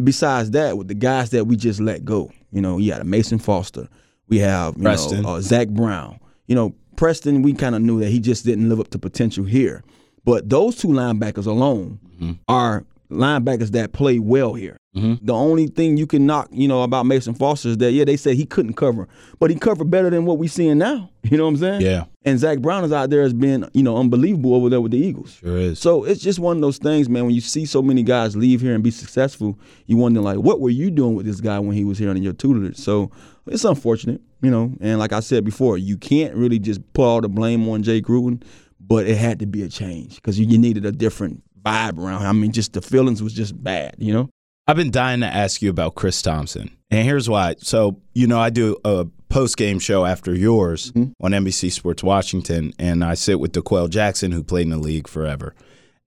besides 0.03 0.51
that, 0.53 0.77
with 0.79 0.89
the 0.89 0.95
guys 0.95 1.31
that 1.31 1.45
we 1.47 1.57
just 1.57 1.81
let 1.81 2.05
go, 2.05 2.33
you 2.51 2.61
know, 2.61 2.79
you 2.79 2.91
got 2.91 3.01
a 3.01 3.05
Mason 3.05 3.39
Foster, 3.39 3.89
we 4.29 4.39
have 4.39 4.77
you 4.77 4.83
Preston. 4.83 5.23
know 5.23 5.37
uh, 5.37 5.41
Zach 5.41 5.69
Brown. 5.69 6.19
You 6.47 6.55
know, 6.55 6.75
Preston, 6.97 7.43
we 7.43 7.53
kind 7.53 7.75
of 7.75 7.83
knew 7.83 8.01
that 8.01 8.09
he 8.09 8.21
just 8.21 8.45
didn't 8.45 8.69
live 8.69 8.81
up 8.81 8.89
to 8.89 8.99
potential 8.99 9.45
here. 9.45 9.85
But 10.25 10.49
those 10.49 10.77
two 10.77 10.89
linebackers 10.89 11.47
alone 11.47 12.01
are 12.49 12.85
linebackers 13.15 13.71
that 13.71 13.93
play 13.93 14.19
well 14.19 14.55
here. 14.55 14.79
Mm-hmm. 14.97 15.25
The 15.27 15.35
only 15.35 15.67
thing 15.67 15.97
you 15.97 16.07
can 16.07 16.25
knock, 16.25 16.49
you 16.53 16.69
know, 16.69 16.83
about 16.83 17.05
Mason 17.05 17.35
Foster 17.35 17.71
is 17.71 17.79
that 17.79 17.93
yeah, 17.93 18.05
they 18.05 18.17
said 18.17 18.37
he 18.37 18.47
couldn't 18.47 18.75
cover, 18.75 19.09
but 19.41 19.51
he 19.51 19.57
covered 19.57 19.91
better 19.91 20.09
than 20.09 20.25
what 20.25 20.39
we're 20.39 20.49
seeing 20.49 20.79
now. 20.79 21.11
You 21.25 21.39
know 21.39 21.45
what 21.45 21.53
I'm 21.53 21.57
saying? 21.57 21.81
Yeah. 21.81 22.05
And 22.27 22.39
Zach 22.39 22.59
Brown 22.59 22.85
is 22.85 22.93
out 22.93 23.09
there 23.09 23.23
has 23.23 23.33
been, 23.33 23.67
you 23.73 23.83
know, 23.83 23.97
unbelievable 23.97 24.55
over 24.55 24.69
there 24.69 24.83
with 24.83 24.93
the 24.93 24.99
Eagles. 24.99 25.39
Sure 25.41 25.57
is. 25.57 25.79
So 25.79 26.05
it's 26.05 26.21
just 26.21 26.39
one 26.39 26.59
of 26.59 26.61
those 26.61 26.77
things, 26.77 27.09
man. 27.09 27.25
When 27.25 27.35
you 27.35 27.41
see 27.41 27.65
so 27.65 27.81
many 27.81 28.03
guys 28.03 28.37
leave 28.37 28.61
here 28.61 28.75
and 28.75 28.85
be 28.85 28.91
successful, 28.91 29.59
you 29.87 29.97
wonder 29.97 30.21
like, 30.21 30.37
what 30.37 30.61
were 30.61 30.69
you 30.69 30.91
doing 30.91 31.15
with 31.15 31.25
this 31.25 31.41
guy 31.41 31.59
when 31.61 31.75
he 31.75 31.83
was 31.83 31.97
here 31.97 32.11
under 32.11 32.21
your 32.21 32.35
tutelage? 32.35 32.77
So 32.77 33.11
it's 33.47 33.65
unfortunate, 33.65 34.21
you 34.43 34.51
know. 34.51 34.75
And 34.83 34.99
like 34.99 35.15
I 35.15 35.21
said 35.21 35.47
before, 35.47 35.79
you 35.79 35.97
can't 35.97 36.35
really 36.35 36.59
just 36.59 36.81
put 36.93 37.05
all 37.05 37.23
the 37.23 37.29
blame 37.31 37.67
on 37.71 37.83
Jay 37.83 38.03
Gruden, 38.03 38.43
but 38.79 39.07
it 39.07 39.17
had 39.17 39.39
to 39.39 39.47
be 39.47 39.63
a 39.63 39.69
change 39.71 40.17
because 40.17 40.39
you, 40.39 40.47
you 40.47 40.59
needed 40.59 40.85
a 40.85 40.93
different 40.93 41.43
vibe 41.65 41.99
around. 41.99 42.23
him. 42.23 42.29
I 42.29 42.33
mean, 42.33 42.53
just 42.53 42.73
the 42.73 42.83
feelings 42.83 43.23
was 43.23 43.33
just 43.33 43.63
bad, 43.63 43.97
you 43.99 44.13
know. 44.13 44.31
I've 44.67 44.77
been 44.77 44.91
dying 44.91 45.21
to 45.21 45.27
ask 45.27 45.61
you 45.61 45.69
about 45.69 45.95
Chris 45.95 46.23
Thompson. 46.23 46.77
And 46.91 47.05
here's 47.05 47.29
why. 47.29 47.57
So, 47.59 48.01
you 48.15 48.27
know, 48.27 48.41
I 48.41 48.51
do 48.51 48.77
a 48.85 49.07
post 49.29 49.57
game 49.57 49.79
show 49.79 50.05
after 50.05 50.35
yours 50.35 50.93
mm-hmm. 50.93 51.13
on 51.25 51.33
NBC 51.33 51.73
Sports 51.73 52.03
Washington, 52.03 52.73
and 52.79 53.05
I 53.05 53.15
sit 53.15 53.41
with 53.41 53.53
D'Qwell 53.53 53.91
Jackson, 53.91 54.33
who 54.33 54.43
played 54.43 54.63
in 54.63 54.71
the 54.71 54.79
league 54.79 55.09
forever. 55.09 55.55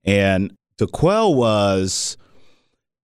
And 0.04 0.52
D'Qwell 0.78 1.34
was. 1.34 2.16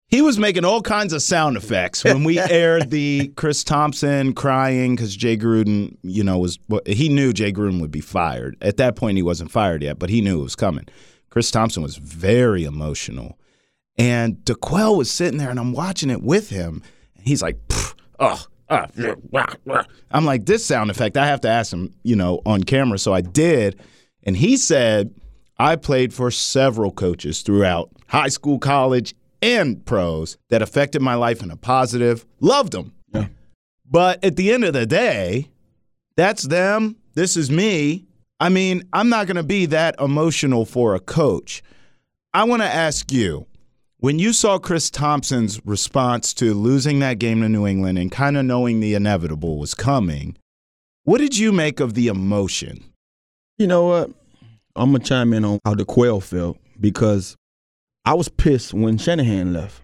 He 0.08 0.22
was 0.22 0.38
making 0.38 0.64
all 0.64 0.80
kinds 0.80 1.12
of 1.12 1.22
sound 1.22 1.56
effects 1.56 2.04
when 2.04 2.22
we 2.22 2.38
aired 2.50 2.90
the 2.90 3.32
Chris 3.36 3.64
Thompson 3.64 4.32
crying 4.32 4.94
because 4.94 5.16
Jay 5.16 5.36
Gruden, 5.36 5.96
you 6.02 6.22
know, 6.22 6.38
was 6.38 6.58
he 6.86 7.08
knew 7.08 7.32
Jay 7.32 7.52
Gruden 7.52 7.80
would 7.80 7.90
be 7.90 8.00
fired. 8.00 8.56
At 8.60 8.76
that 8.76 8.94
point, 8.94 9.16
he 9.16 9.22
wasn't 9.22 9.50
fired 9.50 9.82
yet, 9.82 9.98
but 9.98 10.10
he 10.10 10.20
knew 10.20 10.40
it 10.40 10.44
was 10.44 10.54
coming. 10.54 10.86
Chris 11.34 11.50
Thompson 11.50 11.82
was 11.82 11.96
very 11.96 12.62
emotional. 12.62 13.36
And 13.98 14.44
D'Qwell 14.44 14.96
was 14.96 15.10
sitting 15.10 15.36
there, 15.36 15.50
and 15.50 15.58
I'm 15.58 15.72
watching 15.72 16.08
it 16.08 16.22
with 16.22 16.48
him. 16.48 16.80
And 17.16 17.26
he's 17.26 17.42
like, 17.42 17.58
oh, 18.20 18.40
ah, 18.70 18.86
wah, 19.32 19.46
wah." 19.64 19.82
I'm 20.12 20.24
like, 20.24 20.46
this 20.46 20.64
sound 20.64 20.92
effect, 20.92 21.16
I 21.16 21.26
have 21.26 21.40
to 21.40 21.48
ask 21.48 21.72
him, 21.72 21.92
you 22.04 22.14
know, 22.14 22.40
on 22.46 22.62
camera. 22.62 23.00
So 23.00 23.12
I 23.12 23.20
did. 23.20 23.80
And 24.22 24.36
he 24.36 24.56
said, 24.56 25.12
I 25.58 25.74
played 25.74 26.14
for 26.14 26.30
several 26.30 26.92
coaches 26.92 27.42
throughout 27.42 27.90
high 28.06 28.28
school, 28.28 28.60
college, 28.60 29.16
and 29.42 29.84
pros 29.84 30.38
that 30.50 30.62
affected 30.62 31.02
my 31.02 31.16
life 31.16 31.42
in 31.42 31.50
a 31.50 31.56
positive. 31.56 32.24
Loved 32.38 32.74
them. 32.74 32.94
Yeah. 33.12 33.26
But 33.90 34.24
at 34.24 34.36
the 34.36 34.52
end 34.52 34.62
of 34.62 34.72
the 34.72 34.86
day, 34.86 35.50
that's 36.16 36.44
them. 36.44 36.94
This 37.14 37.36
is 37.36 37.50
me. 37.50 38.06
I 38.40 38.48
mean, 38.48 38.82
I'm 38.92 39.08
not 39.08 39.26
going 39.26 39.36
to 39.36 39.42
be 39.42 39.66
that 39.66 39.94
emotional 40.00 40.64
for 40.64 40.94
a 40.94 41.00
coach. 41.00 41.62
I 42.32 42.44
want 42.44 42.62
to 42.62 42.68
ask 42.68 43.12
you 43.12 43.46
when 43.98 44.18
you 44.18 44.32
saw 44.32 44.58
Chris 44.58 44.90
Thompson's 44.90 45.64
response 45.64 46.34
to 46.34 46.52
losing 46.52 46.98
that 46.98 47.18
game 47.18 47.40
to 47.40 47.48
New 47.48 47.66
England 47.66 47.98
and 47.98 48.10
kind 48.12 48.36
of 48.36 48.44
knowing 48.44 48.80
the 48.80 48.94
inevitable 48.94 49.58
was 49.58 49.72
coming, 49.72 50.36
what 51.04 51.18
did 51.18 51.38
you 51.38 51.52
make 51.52 51.80
of 51.80 51.94
the 51.94 52.08
emotion? 52.08 52.84
You 53.56 53.66
know 53.66 53.86
what? 53.86 54.10
I'm 54.76 54.92
gonna 54.92 55.04
chime 55.04 55.32
in 55.32 55.44
on 55.44 55.60
how 55.64 55.74
the 55.74 55.84
Quail 55.84 56.20
felt 56.20 56.58
because 56.80 57.36
I 58.04 58.14
was 58.14 58.28
pissed 58.28 58.74
when 58.74 58.98
Shanahan 58.98 59.52
left. 59.52 59.80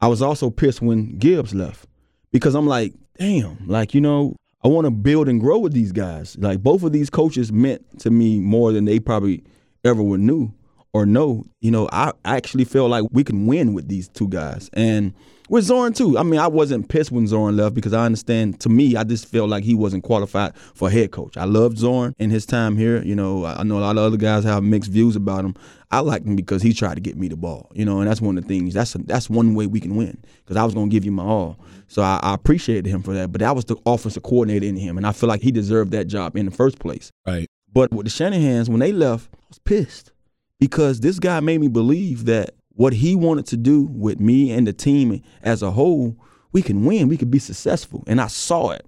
I 0.00 0.08
was 0.08 0.20
also 0.20 0.50
pissed 0.50 0.82
when 0.82 1.18
Gibbs 1.18 1.54
left 1.54 1.88
because 2.30 2.54
I'm 2.54 2.66
like, 2.66 2.92
damn, 3.18 3.66
like 3.66 3.94
you 3.94 4.00
know, 4.00 4.36
I 4.64 4.68
want 4.68 4.86
to 4.86 4.90
build 4.90 5.28
and 5.28 5.40
grow 5.40 5.58
with 5.58 5.72
these 5.72 5.92
guys. 5.92 6.36
Like 6.38 6.62
both 6.62 6.82
of 6.82 6.92
these 6.92 7.10
coaches 7.10 7.52
meant 7.52 8.00
to 8.00 8.10
me 8.10 8.40
more 8.40 8.72
than 8.72 8.84
they 8.84 8.98
probably 8.98 9.44
ever 9.84 10.02
would 10.02 10.20
knew 10.20 10.52
or 10.92 11.06
know. 11.06 11.44
You 11.60 11.70
know, 11.70 11.88
I 11.92 12.12
actually 12.24 12.64
feel 12.64 12.88
like 12.88 13.04
we 13.12 13.22
can 13.22 13.46
win 13.46 13.72
with 13.72 13.88
these 13.88 14.08
two 14.08 14.28
guys 14.28 14.68
and 14.72 15.14
with 15.48 15.64
Zorn 15.64 15.92
too. 15.92 16.18
I 16.18 16.22
mean, 16.22 16.40
I 16.40 16.46
wasn't 16.46 16.88
pissed 16.88 17.10
when 17.10 17.26
Zorn 17.26 17.56
left 17.56 17.74
because 17.74 17.92
I 17.92 18.04
understand. 18.04 18.60
To 18.60 18.68
me, 18.68 18.96
I 18.96 19.04
just 19.04 19.26
felt 19.26 19.48
like 19.48 19.64
he 19.64 19.74
wasn't 19.74 20.04
qualified 20.04 20.56
for 20.56 20.90
head 20.90 21.10
coach. 21.10 21.36
I 21.36 21.44
loved 21.44 21.78
Zorn 21.78 22.14
in 22.18 22.30
his 22.30 22.46
time 22.46 22.76
here. 22.76 23.02
You 23.02 23.14
know, 23.14 23.44
I 23.44 23.62
know 23.62 23.78
a 23.78 23.80
lot 23.80 23.96
of 23.96 24.04
other 24.04 24.16
guys 24.16 24.44
have 24.44 24.62
mixed 24.62 24.90
views 24.90 25.16
about 25.16 25.44
him. 25.44 25.54
I 25.90 26.00
liked 26.00 26.26
him 26.26 26.36
because 26.36 26.60
he 26.60 26.72
tried 26.72 26.94
to 26.94 27.00
get 27.00 27.16
me 27.16 27.28
the 27.28 27.36
ball. 27.36 27.70
You 27.74 27.84
know, 27.84 28.00
and 28.00 28.08
that's 28.08 28.20
one 28.20 28.36
of 28.36 28.44
the 28.44 28.48
things. 28.48 28.74
That's 28.74 28.94
a, 28.94 28.98
that's 28.98 29.30
one 29.30 29.54
way 29.54 29.66
we 29.66 29.80
can 29.80 29.96
win 29.96 30.18
because 30.44 30.56
I 30.56 30.64
was 30.64 30.74
going 30.74 30.90
to 30.90 30.92
give 30.92 31.04
you 31.04 31.12
my 31.12 31.24
all. 31.24 31.58
So 31.88 32.02
I, 32.02 32.20
I 32.22 32.34
appreciated 32.34 32.86
him 32.86 33.02
for 33.02 33.14
that. 33.14 33.32
But 33.32 33.40
that 33.40 33.54
was 33.56 33.64
the 33.64 33.76
offensive 33.86 34.22
coordinator 34.22 34.66
in 34.66 34.76
him, 34.76 34.96
and 34.96 35.06
I 35.06 35.12
feel 35.12 35.28
like 35.28 35.40
he 35.40 35.50
deserved 35.50 35.92
that 35.92 36.06
job 36.06 36.36
in 36.36 36.46
the 36.46 36.52
first 36.52 36.78
place. 36.78 37.10
Right. 37.26 37.48
But 37.72 37.92
with 37.92 38.06
the 38.06 38.10
Shanahan's, 38.10 38.68
when 38.68 38.80
they 38.80 38.92
left, 38.92 39.28
I 39.34 39.44
was 39.48 39.58
pissed 39.58 40.12
because 40.58 41.00
this 41.00 41.18
guy 41.18 41.40
made 41.40 41.60
me 41.60 41.68
believe 41.68 42.24
that 42.26 42.54
what 42.78 42.92
he 42.92 43.16
wanted 43.16 43.44
to 43.44 43.56
do 43.56 43.82
with 43.90 44.20
me 44.20 44.52
and 44.52 44.64
the 44.64 44.72
team 44.72 45.20
as 45.42 45.64
a 45.64 45.72
whole, 45.72 46.16
we 46.52 46.62
can 46.62 46.84
win, 46.84 47.08
we 47.08 47.16
could 47.16 47.30
be 47.30 47.40
successful. 47.40 48.04
And 48.06 48.20
I 48.20 48.28
saw 48.28 48.70
it. 48.70 48.86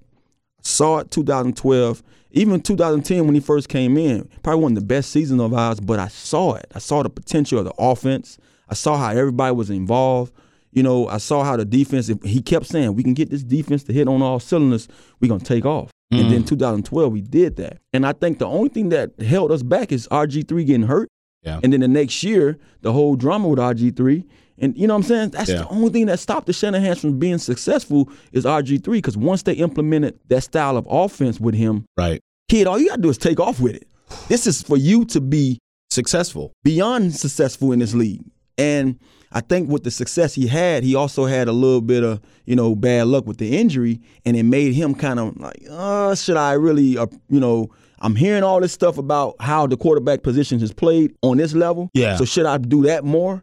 I 0.60 0.62
saw 0.62 0.98
it 0.98 1.10
2012, 1.10 2.00
even 2.30 2.60
2010 2.60 3.24
when 3.24 3.34
he 3.34 3.40
first 3.40 3.68
came 3.68 3.96
in, 3.96 4.28
probably 4.44 4.62
one 4.62 4.72
of 4.72 4.78
the 4.78 4.86
best 4.86 5.10
seasons 5.10 5.40
of 5.40 5.52
ours, 5.52 5.80
but 5.80 5.98
I 5.98 6.06
saw 6.06 6.54
it. 6.54 6.70
I 6.72 6.78
saw 6.78 7.02
the 7.02 7.10
potential 7.10 7.58
of 7.58 7.64
the 7.64 7.74
offense. 7.78 8.38
I 8.68 8.74
saw 8.74 8.96
how 8.96 9.10
everybody 9.10 9.56
was 9.56 9.70
involved. 9.70 10.32
You 10.70 10.84
know, 10.84 11.08
I 11.08 11.18
saw 11.18 11.42
how 11.42 11.56
the 11.56 11.64
defense, 11.64 12.08
he 12.22 12.40
kept 12.40 12.66
saying, 12.66 12.94
we 12.94 13.02
can 13.02 13.14
get 13.14 13.30
this 13.30 13.42
defense 13.42 13.82
to 13.84 13.92
hit 13.92 14.06
on 14.06 14.22
all 14.22 14.38
cylinders, 14.38 14.86
we're 15.18 15.26
going 15.26 15.40
to 15.40 15.46
take 15.46 15.66
off. 15.66 15.90
Mm-hmm. 16.12 16.22
And 16.22 16.32
then 16.32 16.44
2012, 16.44 17.12
we 17.12 17.22
did 17.22 17.56
that. 17.56 17.78
And 17.92 18.06
I 18.06 18.12
think 18.12 18.38
the 18.38 18.46
only 18.46 18.68
thing 18.68 18.90
that 18.90 19.20
held 19.20 19.50
us 19.50 19.64
back 19.64 19.90
is 19.90 20.06
RG3 20.12 20.64
getting 20.64 20.86
hurt. 20.86 21.08
Yeah. 21.42 21.60
And 21.62 21.72
then 21.72 21.80
the 21.80 21.88
next 21.88 22.22
year, 22.22 22.58
the 22.82 22.92
whole 22.92 23.16
drama 23.16 23.48
with 23.48 23.58
RG3. 23.58 24.24
And 24.58 24.76
you 24.76 24.86
know 24.86 24.94
what 24.94 25.04
I'm 25.04 25.08
saying? 25.08 25.30
That's 25.30 25.48
Yeah. 25.50 25.58
the 25.60 25.68
only 25.68 25.88
thing 25.90 26.06
that 26.06 26.18
stopped 26.20 26.46
the 26.46 26.52
Shanahans 26.52 26.98
from 26.98 27.18
being 27.18 27.38
successful 27.38 28.10
is 28.32 28.44
RG3. 28.44 28.98
Because 28.98 29.16
once 29.16 29.42
they 29.42 29.54
implemented 29.54 30.18
that 30.28 30.42
style 30.42 30.76
of 30.76 30.86
offense 30.90 31.40
with 31.40 31.54
him, 31.54 31.84
Right. 31.96 32.20
kid, 32.50 32.66
all 32.66 32.78
you 32.78 32.88
gotta 32.88 33.00
do 33.00 33.08
is 33.08 33.16
take 33.18 33.40
off 33.40 33.58
with 33.60 33.74
it. 33.76 33.86
This 34.28 34.46
is 34.46 34.60
for 34.62 34.76
you 34.76 35.04
to 35.06 35.20
be 35.20 35.58
Successful. 35.90 36.52
beyond 36.62 37.14
successful 37.14 37.72
in 37.72 37.78
this 37.78 37.94
league. 37.94 38.22
And 38.58 38.96
I 39.32 39.40
think 39.40 39.70
with 39.70 39.84
the 39.84 39.90
success 39.90 40.34
he 40.34 40.46
had, 40.46 40.82
he 40.84 40.94
also 40.94 41.24
had 41.24 41.48
a 41.48 41.52
little 41.52 41.80
bit 41.80 42.02
of, 42.04 42.20
you 42.46 42.54
know, 42.56 42.74
bad 42.74 43.06
luck 43.06 43.26
with 43.26 43.38
the 43.38 43.56
injury, 43.56 44.00
and 44.26 44.36
it 44.36 44.42
made 44.42 44.74
him 44.74 44.94
kind 44.94 45.18
of 45.20 45.38
like, 45.40 45.62
uh, 45.70 46.14
should 46.16 46.36
I 46.36 46.52
really, 46.54 46.98
uh, 46.98 47.06
you 47.28 47.40
know, 47.40 47.70
I'm 48.00 48.16
hearing 48.16 48.42
all 48.42 48.60
this 48.60 48.72
stuff 48.72 48.96
about 48.98 49.36
how 49.40 49.66
the 49.66 49.76
quarterback 49.76 50.22
position 50.22 50.62
is 50.62 50.72
played 50.72 51.14
on 51.22 51.36
this 51.36 51.52
level. 51.54 51.90
Yeah. 51.94 52.16
So 52.16 52.24
should 52.24 52.46
I 52.46 52.58
do 52.58 52.82
that 52.84 53.04
more? 53.04 53.42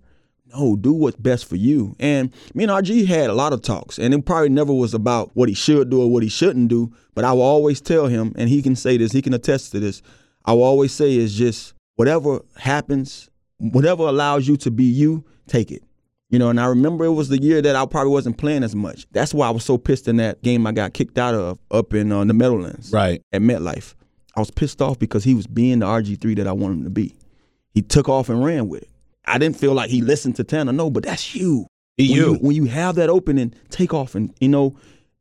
No, 0.53 0.75
do 0.77 0.93
what's 0.93 1.17
best 1.17 1.45
for 1.45 1.57
you. 1.57 1.93
And 1.99 2.31
me 2.53 2.63
and 2.63 2.71
RG 2.71 3.05
had 3.05 3.29
a 3.29 3.33
lot 3.33 3.51
of 3.53 3.61
talks, 3.61 3.99
and 3.99 4.13
it 4.13 4.25
probably 4.25 4.49
never 4.49 4.73
was 4.73 4.93
about 4.93 5.29
what 5.35 5.49
he 5.49 5.53
should 5.55 5.89
do 5.89 6.01
or 6.01 6.09
what 6.09 6.23
he 6.23 6.29
shouldn't 6.29 6.69
do. 6.69 6.91
But 7.15 7.25
I 7.25 7.33
will 7.33 7.41
always 7.41 7.81
tell 7.81 8.07
him, 8.07 8.33
and 8.37 8.49
he 8.49 8.61
can 8.61 8.75
say 8.75 8.95
this, 8.97 9.11
he 9.11 9.21
can 9.21 9.33
attest 9.33 9.73
to 9.73 9.79
this. 9.81 10.01
I 10.45 10.53
will 10.53 10.63
always 10.63 10.93
say 10.93 11.15
is 11.15 11.35
just 11.35 11.73
whatever 11.95 12.39
happens, 12.55 13.29
whatever 13.57 14.03
allows 14.03 14.47
you 14.47 14.55
to 14.57 14.71
be 14.71 14.85
you, 14.85 15.25
take 15.47 15.69
it. 15.71 15.83
You 16.29 16.39
know, 16.39 16.49
and 16.49 16.59
I 16.59 16.65
remember 16.67 17.05
it 17.05 17.11
was 17.11 17.29
the 17.29 17.41
year 17.41 17.61
that 17.61 17.75
I 17.75 17.85
probably 17.85 18.11
wasn't 18.11 18.37
playing 18.37 18.63
as 18.63 18.75
much. 18.75 19.05
That's 19.11 19.33
why 19.33 19.47
I 19.47 19.51
was 19.51 19.63
so 19.65 19.77
pissed 19.77 20.07
in 20.07 20.17
that 20.17 20.41
game 20.43 20.65
I 20.67 20.71
got 20.71 20.93
kicked 20.93 21.17
out 21.17 21.35
of 21.35 21.57
up 21.71 21.93
in 21.93 22.11
uh, 22.11 22.23
the 22.25 22.33
Meadowlands 22.33 22.91
Right. 22.91 23.21
at 23.31 23.41
MetLife. 23.41 23.95
I 24.37 24.39
was 24.39 24.51
pissed 24.51 24.81
off 24.81 24.99
because 24.99 25.23
he 25.23 25.33
was 25.33 25.47
being 25.47 25.79
the 25.79 25.87
RG3 25.87 26.35
that 26.37 26.47
I 26.47 26.51
wanted 26.53 26.75
him 26.77 26.83
to 26.83 26.89
be. 26.91 27.15
He 27.73 27.81
took 27.81 28.07
off 28.07 28.29
and 28.29 28.43
ran 28.45 28.69
with 28.69 28.83
it. 28.83 28.89
I 29.25 29.37
didn't 29.39 29.57
feel 29.57 29.73
like 29.73 29.89
he 29.89 30.01
listened 30.01 30.35
to 30.37 30.43
Tanner. 30.43 30.71
No, 30.71 30.89
but 30.89 31.03
that's 31.03 31.35
you. 31.35 31.65
When 31.97 32.07
you. 32.07 32.33
when 32.35 32.55
you 32.55 32.65
have 32.65 32.95
that 32.95 33.09
opening, 33.09 33.53
take 33.71 33.93
off 33.93 34.13
and 34.13 34.31
you 34.39 34.47
know, 34.47 34.75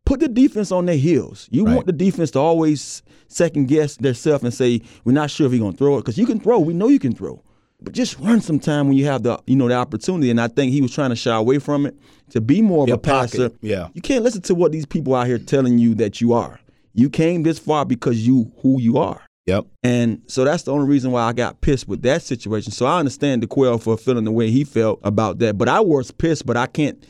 put 0.04 0.20
the 0.20 0.28
defense 0.28 0.70
on 0.70 0.84
their 0.86 0.96
heels. 0.98 1.48
You 1.50 1.64
Right. 1.64 1.74
want 1.74 1.86
the 1.86 1.92
defense 1.92 2.30
to 2.32 2.38
always 2.38 3.02
second 3.28 3.68
guess 3.68 3.96
themselves 3.96 4.44
and 4.44 4.52
say, 4.52 4.82
"We're 5.04 5.12
not 5.12 5.30
sure 5.30 5.46
if 5.46 5.52
he's 5.52 5.60
gonna 5.62 5.76
throw 5.76 5.96
it," 5.96 6.00
because 6.02 6.18
you 6.18 6.26
can 6.26 6.38
throw. 6.38 6.60
We 6.60 6.74
know 6.74 6.88
you 6.88 6.98
can 6.98 7.14
throw, 7.14 7.42
but 7.82 7.94
just 7.94 8.18
run 8.20 8.42
sometime 8.42 8.88
when 8.88 8.96
you 8.98 9.06
have 9.06 9.22
the 9.22 9.38
you 9.46 9.56
know 9.56 9.66
the 9.68 9.74
opportunity. 9.74 10.30
And 10.30 10.38
I 10.40 10.48
think 10.48 10.70
he 10.72 10.82
was 10.82 10.92
trying 10.92 11.10
to 11.10 11.16
shy 11.16 11.34
away 11.34 11.58
from 11.58 11.86
it 11.86 11.96
to 12.30 12.42
be 12.42 12.60
more 12.60 12.84
of 12.84 12.90
a 12.90 12.98
pocket. 12.98 13.30
passer. 13.32 13.50
Yeah. 13.62 13.88
You 13.94 14.02
can't 14.02 14.22
listen 14.22 14.42
to 14.42 14.54
what 14.54 14.70
these 14.72 14.84
people 14.86 15.14
out 15.14 15.26
here 15.26 15.38
telling 15.38 15.78
you 15.78 15.94
that 15.94 16.20
you 16.20 16.34
are. 16.34 16.60
You 16.96 17.08
came 17.10 17.42
this 17.44 17.58
far 17.58 17.84
because 17.84 18.26
you 18.26 18.50
who 18.62 18.80
you 18.80 18.98
are. 18.98 19.20
Yep. 19.46 19.66
And 19.84 20.22
so 20.26 20.44
that's 20.44 20.64
the 20.64 20.72
only 20.72 20.88
reason 20.88 21.12
why 21.12 21.22
I 21.22 21.32
got 21.32 21.60
pissed 21.60 21.86
with 21.86 22.02
that 22.02 22.22
situation. 22.22 22.72
So 22.72 22.84
I 22.84 22.98
understand 22.98 23.42
D'Qwell 23.42 23.80
for 23.80 23.96
feeling 23.96 24.24
the 24.24 24.32
way 24.32 24.50
he 24.50 24.64
felt 24.64 24.98
about 25.04 25.38
that. 25.38 25.56
But 25.56 25.68
I 25.68 25.78
was 25.78 26.10
pissed, 26.10 26.44
but 26.46 26.56
I 26.56 26.66
can't 26.66 27.00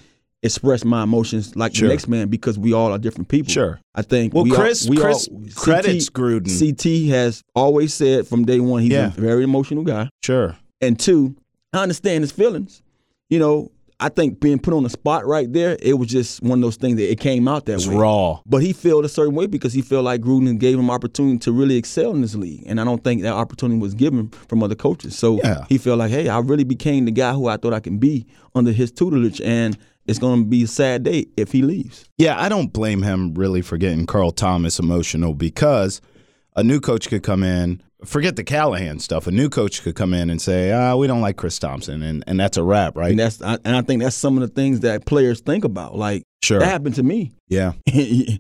express 0.43 0.85
my 0.85 1.03
emotions 1.03 1.57
like 1.57 1.75
Sure. 1.75 1.89
the 1.89 1.95
next 1.95 2.09
man 2.09 2.29
because 2.29 2.59
we 2.59 2.75
all 2.75 2.93
are 2.93 2.99
different 2.99 3.29
people. 3.29 3.51
Sure. 3.51 3.81
I 3.95 4.03
think 4.03 4.35
Well, 4.35 4.45
we 4.45 4.51
all- 4.51 4.57
Chris- 4.59 4.87
we 4.87 4.97
Chris 4.99 5.29
all, 5.29 5.41
credits 5.55 6.11
Gruden. 6.11 6.47
CT 6.59 7.09
has 7.09 7.43
always 7.55 7.95
said 7.95 8.27
from 8.27 8.45
day 8.45 8.61
one 8.61 8.83
he's 8.83 8.93
Yeah. 8.93 9.07
a 9.07 9.11
very 9.11 9.43
emotional 9.45 9.83
guy. 9.83 10.11
Sure. 10.23 10.57
And 10.83 10.99
two, 10.99 11.37
I 11.73 11.79
understand 11.83 12.23
his 12.23 12.33
feelings. 12.33 12.83
You 13.31 13.39
know, 13.39 13.71
I 13.99 14.11
think 14.11 14.41
being 14.41 14.59
put 14.59 14.75
on 14.75 14.83
the 14.83 14.91
spot 14.91 15.25
right 15.27 15.51
there, 15.51 15.79
it 15.81 15.95
was 15.95 16.09
just 16.09 16.43
one 16.43 16.59
of 16.59 16.63
those 16.63 16.77
things 16.77 16.97
that 16.99 17.11
it 17.11 17.19
came 17.19 17.49
out 17.49 17.65
that 17.65 17.75
It's 17.77 17.87
way. 17.87 17.97
raw. 17.97 18.41
But 18.45 18.59
he 18.59 18.75
felt 18.75 19.07
a 19.07 19.09
certain 19.09 19.35
way 19.35 19.47
because 19.47 19.73
he 19.73 19.81
felt 19.81 20.05
like 20.05 20.21
Gruden 20.21 20.59
gave 20.59 20.79
him 20.79 20.91
opportunity 20.91 21.39
to 21.39 21.53
really 21.53 21.77
excel 21.77 22.11
in 22.11 22.21
this 22.21 22.35
league. 22.35 22.63
And 22.67 22.79
I 22.79 22.85
don't 22.85 23.03
think 23.03 23.23
that 23.23 23.33
opportunity 23.33 23.81
was 23.81 23.95
given 23.95 24.29
from 24.49 24.63
other 24.63 24.75
coaches. 24.75 25.17
So 25.17 25.39
Yeah. 25.43 25.65
he 25.71 25.79
felt 25.79 25.99
like, 25.99 26.11
hey, 26.11 26.29
I 26.29 26.41
really 26.41 26.65
became 26.65 27.07
the 27.07 27.11
guy 27.11 27.33
who 27.33 27.47
I 27.47 27.57
thought 27.57 27.73
I 27.73 27.81
can 27.81 27.97
be 27.97 28.27
under 28.55 28.71
his 28.71 28.93
tutelage. 28.93 29.41
And 29.41 29.79
it's 30.07 30.19
going 30.19 30.43
to 30.45 30.47
be 30.47 30.65
a 30.65 30.67
sad 30.69 31.03
day 31.03 31.25
if 31.39 31.53
he 31.53 31.63
leaves. 31.63 32.05
Yeah, 32.19 32.39
I 32.39 32.51
don't 32.51 32.73
blame 32.75 33.01
him 33.03 33.33
really 33.33 33.63
for 33.63 33.79
getting 33.79 34.05
Carl 34.05 34.31
Thomas 34.31 34.79
emotional 34.79 35.33
because 35.33 36.03
a 36.55 36.63
new 36.63 36.81
coach 36.81 37.09
could 37.09 37.23
come 37.23 37.43
in, 37.43 37.83
forget 38.05 38.37
the 38.37 38.45
Callahan 38.45 38.99
stuff. 38.99 39.27
A 39.27 39.31
new 39.31 39.49
coach 39.49 39.83
could 39.83 39.95
come 39.95 40.13
in 40.15 40.31
and 40.31 40.41
say, 40.41 40.73
ah, 40.73 40.97
we 40.97 41.07
don't 41.07 41.21
like 41.21 41.37
Chris 41.37 41.59
Thompson, 41.59 42.03
and, 42.03 42.23
and 42.27 42.39
that's 42.39 42.57
a 42.57 42.63
wrap, 42.63 42.97
right? 42.97 43.11
And 43.11 43.19
that's 43.19 43.41
I, 43.43 43.59
and 43.65 43.75
I 43.77 43.83
think 43.83 44.03
that's 44.03 44.17
some 44.17 44.37
of 44.37 44.43
the 44.43 44.49
things 44.55 44.81
that 44.81 45.07
players 45.07 45.41
think 45.41 45.65
about. 45.65 45.97
Like 45.97 46.23
Sure. 46.43 46.59
that 46.61 46.67
happened 46.67 46.95
to 46.97 47.03
me. 47.03 47.33
yeah. 47.49 47.73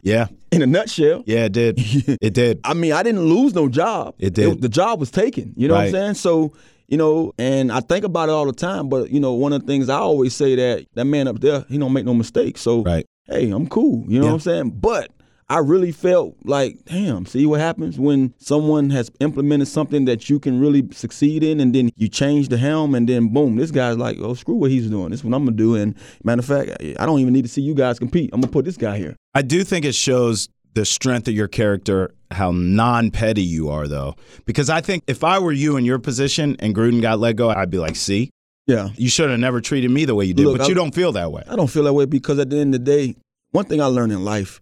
Yeah. 0.02 0.26
In 0.52 0.62
a 0.62 0.66
nutshell. 0.66 1.22
Yeah, 1.26 1.46
it 1.46 1.52
did. 1.52 1.78
It 2.22 2.34
did. 2.34 2.60
I 2.64 2.74
mean, 2.74 2.92
I 2.92 3.02
didn't 3.02 3.22
lose 3.22 3.54
no 3.54 3.68
job. 3.68 4.14
It 4.18 4.34
did. 4.34 4.60
the 4.62 4.68
job 4.68 5.00
was 5.00 5.10
taken. 5.10 5.52
You 5.56 5.68
know 5.68 5.74
what 5.74 5.86
I'm 5.86 5.90
saying? 5.92 6.14
So, 6.14 6.52
you 6.88 6.96
know, 6.96 7.32
and 7.38 7.72
I 7.72 7.80
think 7.80 8.04
about 8.04 8.28
it 8.28 8.32
all 8.32 8.46
the 8.46 8.52
time. 8.52 8.88
But 8.88 9.10
you 9.10 9.18
know, 9.20 9.32
one 9.32 9.52
of 9.52 9.60
the 9.62 9.66
things 9.66 9.88
I 9.88 9.96
always 9.98 10.34
say 10.34 10.54
that 10.54 10.86
that 10.94 11.04
man 11.06 11.26
up 11.28 11.40
there, 11.40 11.64
he 11.68 11.78
don't 11.78 11.92
make 11.92 12.04
no 12.04 12.14
mistakes. 12.14 12.60
So, 12.60 12.82
Right. 12.82 13.04
hey, 13.26 13.50
I'm 13.50 13.66
cool. 13.68 14.04
You 14.08 14.20
know 14.20 14.26
Yeah. 14.26 14.30
what 14.32 14.34
I'm 14.34 14.40
saying? 14.40 14.70
But 14.80 15.10
I 15.48 15.58
really 15.58 15.92
felt 15.92 16.34
like, 16.44 16.84
damn, 16.86 17.24
see 17.24 17.46
what 17.46 17.60
happens 17.60 18.00
when 18.00 18.34
someone 18.38 18.90
has 18.90 19.10
implemented 19.20 19.68
something 19.68 20.04
that 20.06 20.28
you 20.28 20.40
can 20.40 20.58
really 20.58 20.88
succeed 20.90 21.44
in, 21.44 21.60
and 21.60 21.72
then 21.72 21.90
you 21.96 22.08
change 22.08 22.48
the 22.48 22.56
helm, 22.56 22.96
and 22.96 23.08
then 23.08 23.28
boom, 23.28 23.54
this 23.54 23.70
guy's 23.70 23.96
like, 23.96 24.16
oh, 24.20 24.34
screw 24.34 24.56
what 24.56 24.72
he's 24.72 24.90
doing. 24.90 25.10
This 25.10 25.20
is 25.20 25.24
what 25.24 25.34
I'm 25.36 25.44
gonna 25.44 25.56
do. 25.56 25.76
And 25.76 25.94
matter 26.24 26.40
of 26.40 26.46
fact, 26.46 26.70
I 26.98 27.06
don't 27.06 27.20
even 27.20 27.32
need 27.32 27.42
to 27.42 27.48
see 27.48 27.62
you 27.62 27.74
guys 27.74 27.98
compete. 28.00 28.30
I'm 28.32 28.40
gonna 28.40 28.50
put 28.50 28.64
this 28.64 28.76
guy 28.76 28.98
here. 28.98 29.14
I 29.34 29.42
do 29.42 29.62
think 29.62 29.84
it 29.84 29.94
shows 29.94 30.48
the 30.74 30.84
strength 30.84 31.28
of 31.28 31.34
your 31.34 31.48
character, 31.48 32.12
how 32.32 32.50
non 32.50 33.12
petty 33.12 33.42
you 33.42 33.68
are, 33.70 33.86
though. 33.86 34.16
Because 34.46 34.68
I 34.68 34.80
think 34.80 35.04
if 35.06 35.22
I 35.22 35.38
were 35.38 35.52
you 35.52 35.76
in 35.76 35.84
your 35.84 36.00
position 36.00 36.56
and 36.58 36.74
Gruden 36.74 37.00
got 37.00 37.20
let 37.20 37.36
go, 37.36 37.50
I'd 37.50 37.70
be 37.70 37.78
like, 37.78 37.94
see, 37.94 38.30
Yeah. 38.66 38.88
you 38.96 39.08
should 39.08 39.30
have 39.30 39.38
never 39.38 39.60
treated 39.60 39.92
me 39.92 40.06
the 40.06 40.16
way 40.16 40.24
you 40.24 40.34
did. 40.34 40.44
Look, 40.44 40.58
but 40.58 40.64
I- 40.66 40.68
you 40.68 40.74
don't 40.74 40.92
feel 40.94 41.12
that 41.12 41.30
way. 41.30 41.44
I 41.48 41.54
don't 41.54 41.70
feel 41.70 41.84
that 41.84 41.92
way 41.92 42.04
because 42.04 42.40
at 42.40 42.50
the 42.50 42.58
end 42.58 42.74
of 42.74 42.84
the 42.84 42.90
day, 42.90 43.14
one 43.52 43.64
thing 43.66 43.80
I 43.80 43.86
learned 43.86 44.12
in 44.12 44.24
life, 44.24 44.60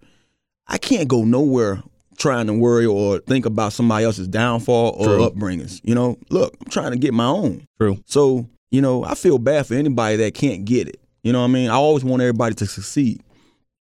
I 0.66 0.78
can't 0.78 1.08
go 1.08 1.24
nowhere 1.24 1.82
trying 2.16 2.46
to 2.46 2.54
worry 2.54 2.86
or 2.86 3.18
think 3.18 3.44
about 3.44 3.72
somebody 3.72 4.04
else's 4.04 4.28
downfall 4.28 4.94
or 4.98 5.06
True. 5.06 5.28
upbringings. 5.30 5.80
You 5.84 5.94
know, 5.94 6.16
look, 6.30 6.54
I'm 6.60 6.70
trying 6.70 6.92
to 6.92 6.98
get 6.98 7.12
my 7.12 7.26
own. 7.26 7.66
True. 7.78 7.98
So, 8.06 8.48
you 8.70 8.80
know, 8.80 9.04
I 9.04 9.14
feel 9.14 9.38
bad 9.38 9.66
for 9.66 9.74
anybody 9.74 10.16
that 10.16 10.34
can't 10.34 10.64
get 10.64 10.88
it. 10.88 11.00
You 11.22 11.32
know 11.32 11.40
what 11.40 11.48
I 11.48 11.52
mean? 11.52 11.70
I 11.70 11.74
always 11.74 12.04
want 12.04 12.22
everybody 12.22 12.54
to 12.56 12.66
succeed. 12.66 13.20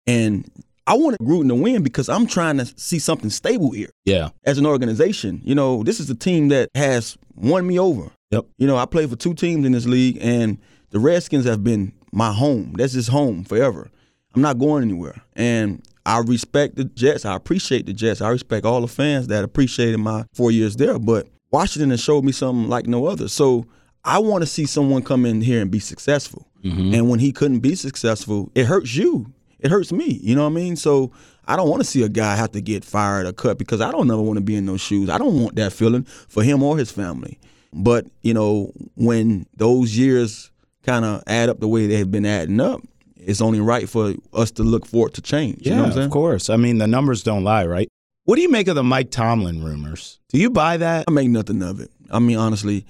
And 0.07 0.49
I 0.87 0.95
want 0.95 1.17
Gruden 1.19 1.49
to 1.49 1.55
win 1.55 1.83
because 1.83 2.09
I'm 2.09 2.25
trying 2.25 2.57
to 2.57 2.65
see 2.77 2.99
something 2.99 3.29
stable 3.29 3.71
here 3.71 3.89
Yeah. 4.05 4.29
as 4.45 4.57
an 4.57 4.65
organization. 4.65 5.41
You 5.43 5.55
know, 5.55 5.83
this 5.83 5.99
is 5.99 6.09
a 6.09 6.15
team 6.15 6.47
that 6.49 6.69
has 6.75 7.17
won 7.35 7.67
me 7.67 7.79
over. 7.79 8.09
Yep. 8.31 8.45
You 8.57 8.67
know, 8.67 8.77
I 8.77 8.85
played 8.85 9.09
for 9.09 9.15
two 9.15 9.33
teams 9.33 9.65
in 9.65 9.73
this 9.73 9.85
league, 9.85 10.17
and 10.21 10.57
the 10.91 10.99
Redskins 10.99 11.45
have 11.45 11.63
been 11.63 11.91
my 12.13 12.31
home. 12.31 12.73
That's 12.77 12.93
just 12.93 13.09
home 13.09 13.43
forever. 13.43 13.89
I'm 14.33 14.41
not 14.41 14.57
going 14.57 14.83
anywhere. 14.83 15.21
And 15.35 15.83
I 16.05 16.19
respect 16.19 16.75
the 16.75 16.85
Jets. 16.85 17.25
I 17.25 17.35
appreciate 17.35 17.85
the 17.85 17.93
Jets. 17.93 18.21
I 18.21 18.29
respect 18.29 18.65
all 18.65 18.81
the 18.81 18.87
fans 18.87 19.27
that 19.27 19.43
appreciated 19.43 19.97
my 19.97 20.25
four 20.33 20.51
years 20.51 20.75
there. 20.75 20.97
But 20.97 21.27
Washington 21.51 21.91
has 21.91 22.01
showed 22.01 22.23
me 22.23 22.31
something 22.31 22.69
like 22.69 22.87
no 22.87 23.05
other. 23.05 23.27
So 23.27 23.65
I 24.03 24.19
want 24.19 24.41
to 24.41 24.47
see 24.47 24.65
someone 24.65 25.03
come 25.03 25.25
in 25.25 25.41
here 25.41 25.61
and 25.61 25.69
be 25.69 25.79
successful. 25.79 26.47
Mm-hmm. 26.63 26.93
And 26.93 27.09
when 27.09 27.19
he 27.19 27.31
couldn't 27.31 27.59
be 27.59 27.75
successful, 27.75 28.51
it 28.55 28.65
hurts 28.65 28.95
you. 28.95 29.31
It 29.59 29.69
hurts 29.69 29.91
me. 29.91 30.19
You 30.23 30.35
know 30.35 30.43
what 30.43 30.51
I 30.51 30.55
mean? 30.55 30.75
So 30.75 31.11
I 31.47 31.55
don't 31.55 31.69
want 31.69 31.81
to 31.81 31.87
see 31.87 32.03
a 32.03 32.09
guy 32.09 32.35
have 32.35 32.51
to 32.53 32.61
get 32.61 32.83
fired 32.83 33.27
or 33.27 33.33
cut 33.33 33.57
because 33.57 33.81
I 33.81 33.91
don't 33.91 34.09
ever 34.09 34.21
want 34.21 34.37
to 34.37 34.43
be 34.43 34.55
in 34.55 34.65
those 34.65 34.81
shoes. 34.81 35.09
I 35.09 35.17
don't 35.17 35.41
want 35.41 35.55
that 35.55 35.73
feeling 35.73 36.03
for 36.03 36.43
him 36.43 36.63
or 36.63 36.77
his 36.77 36.91
family. 36.91 37.39
But, 37.73 38.07
you 38.21 38.33
know, 38.33 38.71
when 38.95 39.45
those 39.55 39.97
years 39.97 40.51
kind 40.83 41.05
of 41.05 41.23
add 41.27 41.49
up 41.49 41.59
the 41.59 41.67
way 41.67 41.87
they 41.87 41.97
have 41.97 42.11
been 42.11 42.25
adding 42.25 42.59
up, 42.59 42.81
it's 43.21 43.41
only 43.41 43.59
right 43.59 43.87
for 43.87 44.13
us 44.33 44.51
to 44.51 44.63
look 44.63 44.85
forward 44.85 45.13
to 45.15 45.21
change. 45.21 45.59
Yeah, 45.61 45.69
you 45.69 45.75
know 45.75 45.81
what 45.83 45.87
I'm 45.87 45.93
saying? 45.93 46.05
of 46.05 46.11
course. 46.11 46.49
I 46.49 46.57
mean, 46.57 46.77
the 46.77 46.87
numbers 46.87 47.23
don't 47.23 47.43
lie, 47.43 47.65
right? 47.65 47.87
What 48.25 48.35
do 48.35 48.41
you 48.41 48.49
make 48.49 48.67
of 48.67 48.75
the 48.75 48.83
Mike 48.83 49.11
Tomlin 49.11 49.63
rumors? 49.63 50.19
Do 50.29 50.39
you 50.39 50.49
buy 50.49 50.77
that? 50.77 51.05
I 51.07 51.11
make 51.11 51.29
nothing 51.29 51.61
of 51.63 51.79
it. 51.79 51.91
I 52.11 52.19
mean, 52.19 52.37
honestly, 52.37 52.85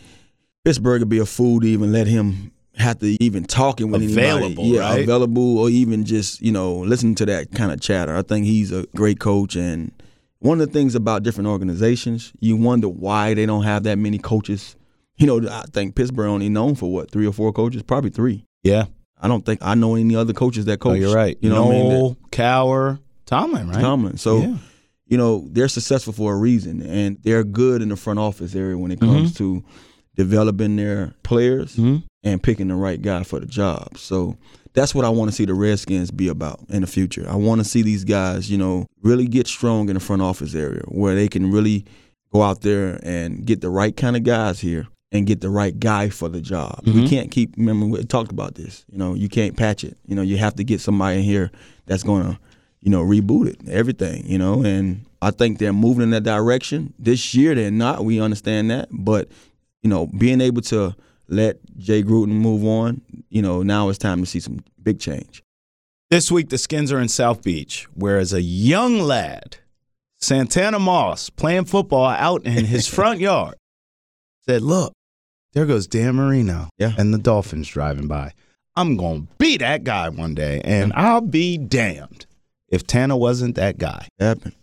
Pittsburgh 0.65 1.01
would 1.01 1.09
be 1.09 1.19
a 1.19 1.25
fool 1.25 1.59
to 1.61 1.67
even 1.67 1.91
let 1.91 2.07
him 2.07 2.51
have 2.75 3.00
to 3.00 3.21
even 3.23 3.43
talking 3.43 3.91
with 3.91 4.03
Available, 4.03 4.45
anybody. 4.45 4.67
Yeah, 4.69 4.81
right? 4.81 5.03
available, 5.03 5.59
or 5.59 5.69
even 5.69 6.05
just 6.05 6.41
you 6.41 6.51
know 6.51 6.77
listen 6.79 7.15
to 7.15 7.25
that 7.27 7.51
kind 7.51 7.71
of 7.71 7.81
chatter. 7.81 8.15
I 8.15 8.21
think 8.21 8.45
he's 8.45 8.71
a 8.71 8.85
great 8.95 9.19
coach, 9.19 9.55
and 9.55 9.91
one 10.39 10.59
of 10.59 10.67
the 10.67 10.73
things 10.73 10.95
about 10.95 11.23
different 11.23 11.47
organizations, 11.47 12.33
you 12.39 12.57
wonder 12.57 12.89
why 12.89 13.33
they 13.33 13.45
don't 13.45 13.63
have 13.63 13.83
that 13.83 13.97
many 13.97 14.17
coaches. 14.17 14.75
You 15.17 15.27
know, 15.27 15.47
I 15.50 15.63
think 15.71 15.95
Pittsburgh 15.95 16.29
only 16.29 16.50
known 16.50 16.75
for 16.75 16.91
what 16.91 17.11
three 17.11 17.27
or 17.27 17.33
four 17.33 17.53
coaches, 17.53 17.83
probably 17.83 18.09
three. 18.09 18.45
Yeah. 18.63 18.85
I 19.22 19.28
don't 19.28 19.46
think 19.46 19.60
I 19.62 19.75
know 19.75 19.96
any 19.96 20.16
other 20.16 20.34
coaches 20.34 20.66
that 20.66 20.80
coach. 20.80 20.92
Oh, 20.94 20.96
you're 20.96 21.13
right. 21.16 21.38
You 21.42 21.50
know 21.50 21.66
what 21.68 21.75
I 21.75 21.80
mean? 21.80 21.90
Noll, 21.90 22.18
Cowher, 22.32 23.00
Tomlin, 23.25 23.70
right? 23.70 23.80
Tomlin. 23.82 24.18
So, 24.18 24.40
Yeah. 24.40 24.58
you 25.08 25.18
know, 25.18 25.48
they're 25.51 25.68
successful 25.68 26.12
for 26.13 26.34
a 26.34 26.38
reason, 26.38 26.82
and 26.82 27.18
they're 27.24 27.44
good 27.44 27.82
in 27.82 27.90
the 27.90 27.96
front 27.96 28.20
office 28.20 28.56
area 28.56 28.78
when 28.78 28.92
it 28.92 29.00
comes 29.00 29.34
to 29.36 29.63
developing 30.16 30.75
their 30.75 31.13
players 31.24 31.75
Mhm. 31.78 32.04
and 32.24 32.44
picking 32.44 32.68
the 32.68 32.75
right 32.75 33.01
guy 33.01 33.24
for 33.24 33.40
the 33.40 33.46
job. 33.46 33.98
So 33.98 34.36
that's 34.74 34.94
what 34.94 35.06
I 35.06 35.10
want 35.10 35.30
to 35.32 35.36
see 35.36 35.46
the 35.46 35.54
Redskins 35.54 36.12
be 36.12 36.28
about 36.28 36.60
in 36.70 36.82
the 36.82 36.88
future. 36.88 37.25
I 37.30 37.36
want 37.36 37.60
to 37.60 37.66
see 37.66 37.82
these 37.82 38.04
guys, 38.04 38.50
you 38.51 38.58
know, 38.58 38.88
really 39.04 39.28
get 39.28 39.48
strong 39.48 39.88
in 39.90 39.94
the 39.96 40.00
front 40.00 40.22
office 40.22 40.54
area 40.56 40.82
where 40.88 41.16
they 41.16 41.28
can 41.28 41.51
really 41.51 41.86
go 42.34 42.42
out 42.42 42.62
there 42.62 43.00
and 43.04 43.46
get 43.46 43.62
the 43.62 43.70
right 43.70 43.96
kind 43.96 44.16
of 44.16 44.24
guys 44.24 44.60
here 44.60 44.88
and 45.12 45.27
get 45.27 45.41
the 45.41 45.50
right 45.50 45.77
guy 45.77 46.10
for 46.10 46.30
the 46.30 46.41
job. 46.41 46.82
We 46.86 46.91
mm-hmm. 46.94 47.06
can't 47.08 47.32
keep 47.32 47.56
remember 47.58 47.86
we 47.86 48.03
talked 48.06 48.32
about 48.32 48.56
this. 48.56 48.86
You 48.91 48.98
know, 48.98 49.13
you 49.13 49.30
can't 49.30 49.58
patch 49.58 49.84
it. 49.84 49.98
You 50.08 50.15
know, 50.15 50.22
you 50.22 50.38
have 50.38 50.56
to 50.56 50.63
get 50.63 50.82
somebody 50.82 51.18
in 51.18 51.24
here 51.24 51.51
that's 51.86 52.03
gonna, 52.03 52.39
you 52.80 52.89
know, 52.89 53.03
reboot 53.03 53.48
it, 53.48 53.70
everything, 53.70 54.25
you 54.25 54.38
know, 54.38 54.63
and 54.63 55.06
I 55.22 55.32
think 55.32 55.60
they're 55.60 55.74
moving 55.74 56.03
in 56.03 56.10
that 56.12 56.24
direction. 56.24 56.94
This 56.98 57.36
year 57.36 57.53
they're 57.53 57.70
not, 57.70 58.03
we 58.03 58.20
understand 58.20 58.72
that. 58.72 58.88
But, 58.91 59.30
you 59.84 59.89
know, 59.89 60.08
being 60.08 60.41
able 60.41 60.62
to 60.63 60.96
let 61.27 61.58
Jay 61.77 62.03
Gruden 62.03 62.30
move 62.30 62.65
on, 62.65 63.01
you 63.30 63.41
know, 63.41 63.62
now 63.62 63.89
it's 63.89 64.00
time 64.00 64.22
to 64.22 64.25
see 64.25 64.39
some 64.39 64.63
big 64.82 65.00
change. 65.00 65.44
This 66.10 66.32
week, 66.32 66.50
the 66.50 66.58
Skins 66.58 66.91
are 66.91 67.00
in 67.00 67.08
South 67.08 67.41
Beach, 67.44 67.88
where 67.94 68.18
as 68.18 68.34
a 68.34 68.41
young 68.41 69.00
lad, 69.00 69.58
Santana 70.18 70.77
Moss, 70.77 71.30
playing 71.30 71.65
football 71.65 72.08
out 72.08 72.46
in 72.46 72.65
his 72.65 72.88
front 72.96 73.20
yard, 73.20 73.56
said, 74.46 74.62
Look, 74.62 74.94
there 75.53 75.65
goes 75.65 75.88
Dan 75.88 76.15
Marino 76.15 76.70
Yeah. 76.77 76.93
and 76.98 77.13
the 77.13 77.17
Dolphins 77.17 77.67
driving 77.67 78.08
by. 78.08 78.34
I'm 78.75 78.96
going 78.96 79.27
to 79.27 79.27
be 79.38 79.58
that 79.58 79.84
guy 79.84 80.07
one 80.09 80.33
day, 80.33 80.61
and 80.64 80.94
I'll 80.94 81.20
be 81.22 81.57
damned 81.57 82.25
if 82.70 82.87
Tana 82.87 83.18
wasn't 83.18 83.55
that 83.55 83.77
guy. 83.77 84.07
Happened. 84.20 84.55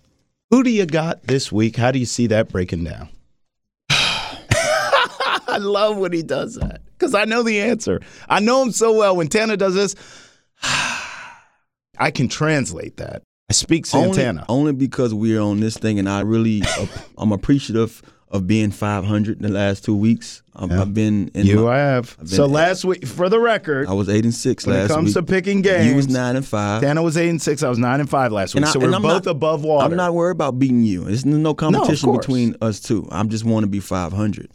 Who 0.51 0.63
do 0.63 0.71
you 0.71 0.87
got 0.87 1.25
this 1.25 1.53
week? 1.53 1.77
How 1.77 1.91
do 1.91 1.99
you 1.99 2.07
see 2.07 2.27
that 2.29 2.49
breaking 2.49 2.85
down? 2.85 3.11
I 3.91 5.59
love 5.61 5.99
when 5.99 6.13
he 6.13 6.23
does 6.23 6.55
that 6.55 6.81
because 6.93 7.15
I 7.15 7.25
know 7.27 7.43
the 7.43 7.61
answer. 7.61 8.01
I 8.29 8.41
know 8.41 8.63
him 8.63 8.73
so 8.73 8.95
well. 8.97 9.15
When 9.15 9.29
Tana 9.29 9.57
does 9.59 9.75
this, 9.75 9.95
I 10.63 12.11
can 12.11 12.29
translate 12.29 12.97
that. 12.97 13.23
I 13.51 13.53
speak 13.55 13.87
Santana. 13.87 14.45
Only, 14.49 14.71
only 14.71 14.73
because 14.73 15.13
we're 15.15 15.41
on 15.41 15.61
this 15.61 15.77
thing, 15.77 15.99
and 15.99 16.09
I 16.09 16.21
really, 16.21 16.63
I'm 17.19 17.33
appreciative 17.33 18.03
of 18.31 18.47
being 18.47 18.71
500 18.71 19.37
in 19.39 19.43
the 19.43 19.49
last 19.49 19.85
two 19.85 19.97
weeks. 19.97 20.43
I've, 20.55 20.71
Yeah. 20.71 20.81
I've 20.83 20.93
been 20.93 21.31
in. 21.35 21.47
you 21.47 21.65
my- 21.65 21.77
have. 21.79 22.11
I've 22.21 22.27
been- 22.29 22.37
So 22.37 22.47
last 22.47 22.85
week, 22.85 23.07
for 23.07 23.29
the 23.29 23.39
record, 23.39 23.87
I 23.89 23.93
was 23.93 24.09
eight 24.09 24.25
and 24.25 24.35
six 24.35 24.67
when 24.67 24.77
it 24.77 24.89
comes 24.89 25.07
week. 25.07 25.15
to 25.15 25.23
picking 25.23 25.63
games, 25.63 25.87
you 25.87 25.95
was 25.97 26.09
nine 26.09 26.37
and 26.37 26.45
five. 26.47 26.83
Tana 26.83 27.03
was 27.03 27.17
eight 27.17 27.29
and 27.31 27.41
six. 27.41 27.63
I 27.63 27.69
was 27.69 27.79
nine 27.79 28.01
and 28.01 28.11
five 28.11 28.33
last 28.33 28.55
week. 28.55 28.65
I- 28.65 28.71
so 28.71 28.79
we're 28.81 28.93
I'm 28.93 29.01
both 29.03 29.25
not- 29.25 29.31
above 29.31 29.63
water. 29.65 29.87
I'm 29.91 29.97
not 29.97 30.15
worried 30.15 30.33
about 30.33 30.59
beating 30.59 30.83
you. 30.85 31.05
There's 31.05 31.25
no 31.25 31.55
competition 31.55 32.11
course. 32.11 32.27
between 32.27 32.57
us 32.61 32.81
two. 32.81 33.09
I'm 33.11 33.29
just 33.29 33.45
want 33.45 33.65
to 33.65 33.69
be 33.69 33.81
500. 33.81 34.51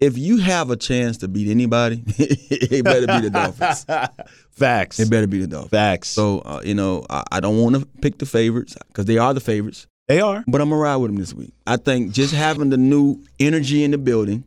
If 0.00 0.16
you 0.16 0.36
have 0.36 0.70
a 0.70 0.76
chance 0.76 1.16
to 1.18 1.28
beat 1.28 1.48
anybody, 1.50 2.02
it 2.18 2.84
better 2.84 3.06
be 3.06 3.20
the 3.28 3.30
Dolphins. 3.30 3.84
Facts. 4.50 5.00
It 5.00 5.10
better 5.10 5.26
be 5.26 5.40
the 5.40 5.46
Dolphins. 5.48 5.70
Facts. 5.70 6.08
So 6.08 6.40
uh, 6.40 6.60
you 6.64 6.74
know, 6.74 7.04
I, 7.10 7.24
I 7.32 7.40
don't 7.40 7.58
want 7.58 7.76
to 7.76 7.86
pick 8.00 8.18
the 8.18 8.26
favorites 8.26 8.76
because 8.88 9.06
they 9.06 9.18
are 9.18 9.32
the 9.34 9.40
favorites. 9.40 9.86
They 10.08 10.20
are. 10.20 10.42
But 10.46 10.60
I'm 10.60 10.70
gonna 10.70 10.80
ride 10.80 10.96
with 10.96 11.10
them 11.10 11.18
this 11.20 11.32
week. 11.34 11.52
I 11.66 11.76
think 11.76 12.12
just 12.12 12.34
having 12.34 12.70
the 12.70 12.76
new 12.76 13.22
energy 13.38 13.84
in 13.84 13.90
the 13.92 13.98
building, 13.98 14.44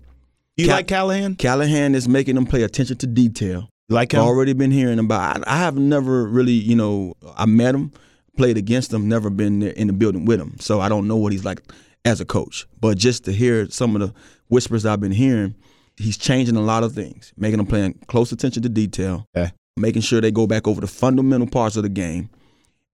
You 0.57 0.65
Cal- 0.67 0.75
like 0.77 0.87
Callahan? 0.87 1.35
Callahan 1.35 1.95
is 1.95 2.07
making 2.07 2.35
them 2.35 2.45
pay 2.45 2.63
attention 2.63 2.97
to 2.97 3.07
detail. 3.07 3.69
You 3.89 3.95
like 3.95 4.13
him? 4.13 4.19
I've 4.21 4.25
already 4.27 4.53
been 4.53 4.71
hearing 4.71 4.99
about. 4.99 5.47
I, 5.47 5.55
I 5.55 5.57
have 5.59 5.77
never 5.77 6.25
really, 6.27 6.53
you 6.53 6.75
know, 6.75 7.13
I 7.37 7.45
met 7.45 7.73
him, 7.75 7.91
played 8.37 8.57
against 8.57 8.93
him, 8.93 9.07
never 9.09 9.29
been 9.29 9.59
there 9.59 9.71
in 9.71 9.87
the 9.87 9.93
building 9.93 10.25
with 10.25 10.39
him, 10.39 10.55
so 10.59 10.79
I 10.81 10.89
don't 10.89 11.07
know 11.07 11.15
what 11.17 11.31
he's 11.31 11.45
like 11.45 11.61
as 12.05 12.19
a 12.21 12.25
coach. 12.25 12.65
But 12.79 12.97
just 12.97 13.25
to 13.25 13.31
hear 13.31 13.69
some 13.69 13.95
of 13.95 14.01
the 14.01 14.13
whispers 14.49 14.85
I've 14.85 14.99
been 14.99 15.11
hearing, 15.11 15.55
he's 15.97 16.17
changing 16.17 16.55
a 16.55 16.61
lot 16.61 16.83
of 16.83 16.93
things, 16.93 17.33
making 17.37 17.57
them 17.57 17.67
paying 17.67 17.93
close 18.07 18.31
attention 18.31 18.63
to 18.63 18.69
detail, 18.69 19.25
Okay. 19.37 19.51
making 19.77 20.01
sure 20.01 20.21
they 20.21 20.31
go 20.31 20.47
back 20.47 20.67
over 20.67 20.81
the 20.81 20.87
fundamental 20.87 21.47
parts 21.47 21.75
of 21.75 21.83
the 21.83 21.89
game, 21.89 22.29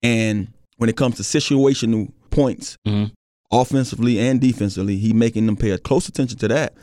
and 0.04 0.48
when 0.78 0.90
it 0.90 0.98
comes 0.98 1.16
to 1.18 1.24
situational 1.24 2.12
points, 2.38 2.78
Mhm. 2.88 3.12
offensively 3.52 4.20
and 4.20 4.40
defensively, 4.40 4.98
he 4.98 5.12
making 5.12 5.48
them 5.48 5.56
pay 5.56 5.76
close 5.80 6.08
attention 6.08 6.38
to 6.38 6.48
that. 6.48 6.76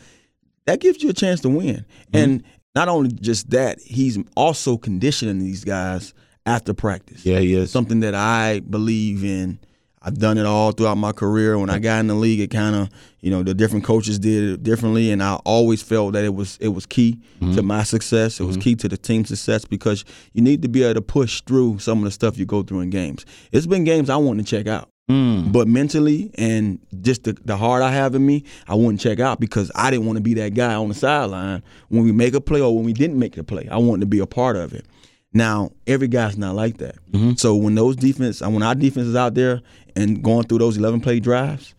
That 0.67 0.81
gives 0.81 1.03
you 1.03 1.11
a 1.11 1.13
chance 1.13 1.41
to 1.43 1.49
win. 1.49 1.77
Mm-hmm. 1.77 2.17
And 2.17 2.43
not 2.75 2.89
only 2.89 3.13
just 3.13 3.51
that, 3.51 3.79
he's 3.81 4.19
also 4.37 4.77
conditioning 4.77 5.39
these 5.39 5.63
guys 5.63 6.13
after 6.45 6.75
practice. 6.75 7.25
Yeah, 7.25 7.39
he 7.39 7.55
is. 7.55 7.71
Something 7.71 8.01
that 8.01 8.15
I 8.15 8.61
believe 8.69 9.25
in. 9.25 9.59
I've 10.07 10.19
done 10.19 10.37
it 10.37 10.45
all 10.45 10.73
throughout 10.73 10.99
my 10.99 11.13
career. 11.13 11.59
When 11.59 11.71
I 11.71 11.79
got 11.79 12.01
in 12.01 12.09
the 12.09 12.15
league, 12.15 12.41
it 12.41 12.51
kind 12.51 12.77
of, 12.77 12.91
you 13.21 13.31
know, 13.31 13.43
the 13.43 13.55
different 13.55 13.87
coaches 13.87 14.19
did 14.19 14.53
it 14.53 14.63
differently, 14.63 15.11
and 15.11 15.23
I 15.23 15.37
always 15.47 15.83
felt 15.83 16.13
that 16.13 16.25
it 16.25 16.35
was 16.35 16.59
it 16.61 16.69
was 16.69 16.85
key 16.85 17.13
to 17.41 17.47
mm-hmm. 17.47 17.67
my 17.67 17.85
success. 17.85 18.39
It 18.39 18.45
was 18.45 18.57
mm-hmm. 18.57 18.65
key 18.65 18.75
to 18.77 18.89
the 18.89 18.99
team's 18.99 19.29
success 19.29 19.65
because 19.65 20.05
you 20.35 20.43
need 20.43 20.61
to 20.61 20.69
be 20.69 20.83
able 20.83 20.95
to 20.95 21.01
push 21.01 21.41
through 21.41 21.79
some 21.79 21.99
of 21.99 22.05
the 22.05 22.11
stuff 22.11 22.37
you 22.37 22.45
go 22.45 22.63
through 22.63 22.81
in 22.81 22.91
games. 22.91 23.25
It's 23.51 23.67
been 23.67 23.85
games 23.85 24.11
I 24.11 24.17
want 24.17 24.41
to 24.41 24.45
check 24.45 24.67
out. 24.67 24.91
Mm. 25.11 25.53
But 25.53 25.69
mentally 25.69 26.31
and 26.39 26.79
just 27.03 27.25
the, 27.25 27.35
the 27.45 27.57
heart 27.59 27.83
I 27.83 27.93
have 27.93 28.15
in 28.15 28.25
me, 28.25 28.45
I 28.67 28.75
wouldn't 28.75 29.01
check 29.01 29.21
out 29.21 29.39
because 29.39 29.71
I 29.75 29.91
didn't 29.91 30.07
want 30.07 30.17
to 30.17 30.23
be 30.23 30.33
that 30.35 30.55
guy 30.55 30.75
on 30.75 30.89
the 30.89 30.95
sideline 30.95 31.63
when 31.89 32.05
we 32.05 32.13
make 32.13 32.33
a 32.35 32.41
play 32.41 32.61
or 32.63 32.75
when 32.75 32.85
we 32.87 32.95
didn't 32.95 33.19
make 33.19 33.35
the 33.35 33.45
play. 33.45 33.69
I 33.71 33.77
wanted 33.77 34.01
to 34.01 34.07
be 34.07 34.19
a 34.21 34.27
part 34.27 34.57
of 34.57 34.73
it. 34.73 34.87
Now, 35.35 35.73
every 35.87 36.09
guy's 36.09 36.39
not 36.39 36.55
like 36.55 36.79
that. 36.79 36.97
So 37.39 37.55
when 37.57 37.75
those 37.75 37.97
defense, 37.97 38.41
when 38.41 38.63
our 38.63 38.75
defense 38.75 39.09
is 39.09 39.17
out 39.17 39.35
there 39.35 39.61
and 39.97 40.23
going 40.23 40.45
through 40.45 40.59
those 40.59 40.77
11 40.79 41.01
play 41.01 41.21
drives, 41.21 41.75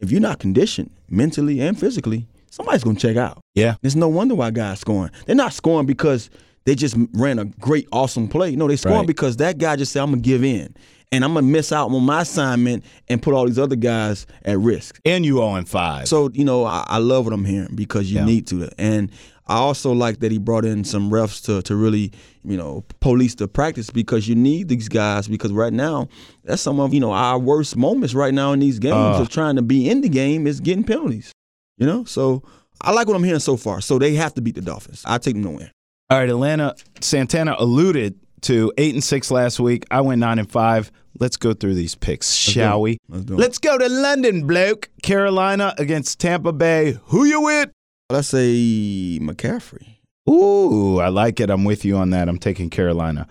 if 0.00 0.10
you're 0.10 0.20
not 0.22 0.38
conditioned 0.40 0.90
mentally 1.08 1.60
and 1.60 1.78
physically, 1.78 2.26
somebody's 2.50 2.82
going 2.82 2.96
to 2.96 3.02
check 3.02 3.16
out. 3.16 3.38
Yeah. 3.54 3.76
There's 3.82 3.94
no 3.94 4.08
wonder 4.08 4.34
why 4.34 4.50
guys 4.50 4.80
scoring. 4.80 5.10
They're 5.26 5.36
not 5.36 5.52
scoring 5.52 5.86
because 5.86 6.28
they 6.64 6.74
just 6.74 6.96
ran 7.12 7.38
a 7.38 7.44
great, 7.44 7.86
awesome 7.92 8.26
play. 8.26 8.56
No, 8.56 8.66
they 8.66 8.76
scoring 8.76 8.98
Right. 9.00 9.06
because 9.06 9.36
that 9.36 9.58
guy 9.58 9.76
just 9.76 9.92
said, 9.92 10.02
I'm 10.02 10.10
gonna 10.10 10.22
give 10.22 10.42
in. 10.42 10.74
And 11.12 11.24
I'm 11.24 11.34
gonna 11.34 11.46
miss 11.46 11.70
out 11.72 11.90
on 11.90 12.02
my 12.02 12.22
assignment 12.22 12.84
and 13.08 13.22
put 13.22 13.34
all 13.34 13.46
these 13.46 13.58
other 13.58 13.76
guys 13.76 14.26
at 14.44 14.58
risk. 14.58 15.00
And 15.04 15.24
you 15.24 15.36
0 15.36 15.54
and 15.54 15.68
5. 15.68 16.08
So, 16.08 16.30
you 16.32 16.44
know, 16.44 16.64
I, 16.64 16.84
I 16.88 16.98
love 16.98 17.24
what 17.26 17.32
I'm 17.34 17.44
hearing 17.44 17.74
because 17.74 18.10
you 18.10 18.18
Yeah. 18.18 18.24
need 18.24 18.46
to. 18.48 18.68
And 18.78 19.10
I 19.46 19.56
also 19.56 19.92
like 19.92 20.20
that 20.20 20.32
he 20.32 20.38
brought 20.38 20.64
in 20.64 20.84
some 20.84 21.10
refs 21.10 21.44
to, 21.44 21.60
to 21.62 21.76
really, 21.76 22.10
you 22.44 22.56
know, 22.56 22.82
police 23.00 23.34
the 23.34 23.46
practice 23.46 23.90
because 23.90 24.26
you 24.26 24.34
need 24.34 24.68
these 24.68 24.88
guys 24.88 25.28
because 25.28 25.52
right 25.52 25.72
now, 25.72 26.08
that's 26.44 26.62
some 26.62 26.80
of, 26.80 26.94
you 26.94 27.00
know, 27.00 27.12
our 27.12 27.38
worst 27.38 27.76
moments 27.76 28.14
right 28.14 28.32
now 28.34 28.52
in 28.52 28.58
these 28.60 28.78
games 28.78 29.18
Uh. 29.18 29.20
of 29.20 29.28
trying 29.28 29.56
to 29.56 29.62
be 29.62 29.88
in 29.88 30.00
the 30.00 30.08
game 30.08 30.46
is 30.46 30.60
getting 30.60 30.82
penalties. 30.82 31.30
You 31.76 31.86
know? 31.86 32.04
So 32.04 32.42
I 32.80 32.90
like 32.92 33.06
what 33.06 33.14
I'm 33.16 33.22
hearing 33.24 33.38
so 33.40 33.56
far. 33.56 33.80
So 33.82 33.98
they 33.98 34.14
have 34.14 34.34
to 34.34 34.40
beat 34.40 34.54
the 34.56 34.62
Dolphins. 34.62 35.02
I 35.04 35.18
take 35.18 35.34
them 35.34 35.44
to 35.44 35.50
win. 35.50 35.70
All 36.10 36.18
right, 36.18 36.28
Atlanta 36.28 36.74
Santana 37.00 37.54
alluded 37.58 38.18
to 38.44 38.72
eight 38.78 38.94
and 38.94 39.02
six 39.02 39.30
last 39.30 39.60
week. 39.60 39.84
I 39.90 40.00
went 40.00 40.20
nine 40.20 40.38
and 40.38 40.50
five. 40.50 40.90
Let's 41.18 41.36
go 41.36 41.54
through 41.54 41.74
these 41.74 41.94
picks, 41.94 42.32
shall 42.34 42.80
we? 42.80 42.98
Let's. 43.08 43.30
Let's 43.30 43.58
go 43.58 43.78
to 43.78 43.88
London, 43.88 44.46
bloke. 44.46 44.88
Carolina 45.02 45.74
against 45.78 46.18
Tampa 46.20 46.52
Bay. 46.52 46.98
Who 47.06 47.24
you 47.24 47.42
with? 47.42 47.70
Let's 48.10 48.28
say 48.28 49.18
McCaffrey. 49.20 49.98
Ooh, 50.28 50.98
I 50.98 51.08
like 51.08 51.40
it. 51.40 51.50
I'm 51.50 51.64
with 51.64 51.84
you 51.84 51.96
on 51.96 52.10
that. 52.10 52.28
I'm 52.28 52.38
taking 52.38 52.70
Carolina. 52.70 53.26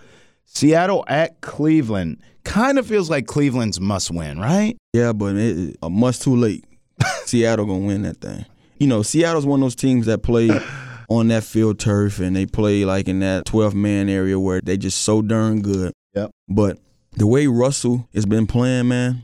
Seattle 0.46 1.04
at 1.08 1.42
Cleveland. 1.42 2.22
Kind 2.44 2.78
of 2.78 2.86
feels 2.86 3.10
like 3.10 3.26
Cleveland's 3.26 3.80
must 3.80 4.12
win, 4.12 4.40
right? 4.40 4.78
Yeah, 4.94 5.14
but 5.14 5.36
it, 5.36 5.78
a 5.82 5.90
must 5.90 6.22
too 6.22 6.36
late. 6.36 6.66
Seattle 7.26 7.66
gonna 7.66 7.86
win 7.86 8.04
that 8.04 8.18
thing. 8.18 8.46
You 8.78 8.88
know, 8.88 9.02
Seattle's 9.02 9.46
one 9.46 9.62
of 9.62 9.66
those 9.66 9.76
teams 9.76 10.06
that 10.06 10.20
play 10.20 10.50
on 11.18 11.28
that 11.30 11.44
field 11.44 11.80
turf 11.80 12.20
and 12.20 12.36
they 12.36 12.46
play 12.46 12.86
like 12.86 13.08
in 13.08 13.20
that 13.20 13.46
12 13.46 13.74
man 13.76 14.10
area 14.10 14.40
where 14.40 14.62
they 14.62 14.78
just 14.78 15.02
so 15.04 15.22
darn 15.22 15.62
good. 15.62 15.94
Yep. 16.14 16.32
But 16.50 16.80
the 17.14 17.28
way 17.28 17.48
Russell 17.48 18.08
has 18.14 18.26
been 18.26 18.48
playing, 18.48 18.88
man, 18.88 19.24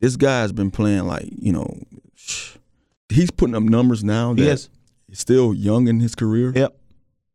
this 0.00 0.16
guy's 0.16 0.52
been 0.52 0.70
playing 0.70 1.06
like 1.06 1.28
you 1.30 1.52
know, 1.52 1.78
he's 3.08 3.30
putting 3.30 3.54
up 3.54 3.62
numbers 3.62 4.04
now. 4.04 4.34
That 4.34 4.42
Yes. 4.44 4.68
he's 5.08 5.20
still 5.20 5.54
young 5.54 5.88
in 5.88 6.00
his 6.00 6.14
career. 6.14 6.52
Yep. 6.54 6.76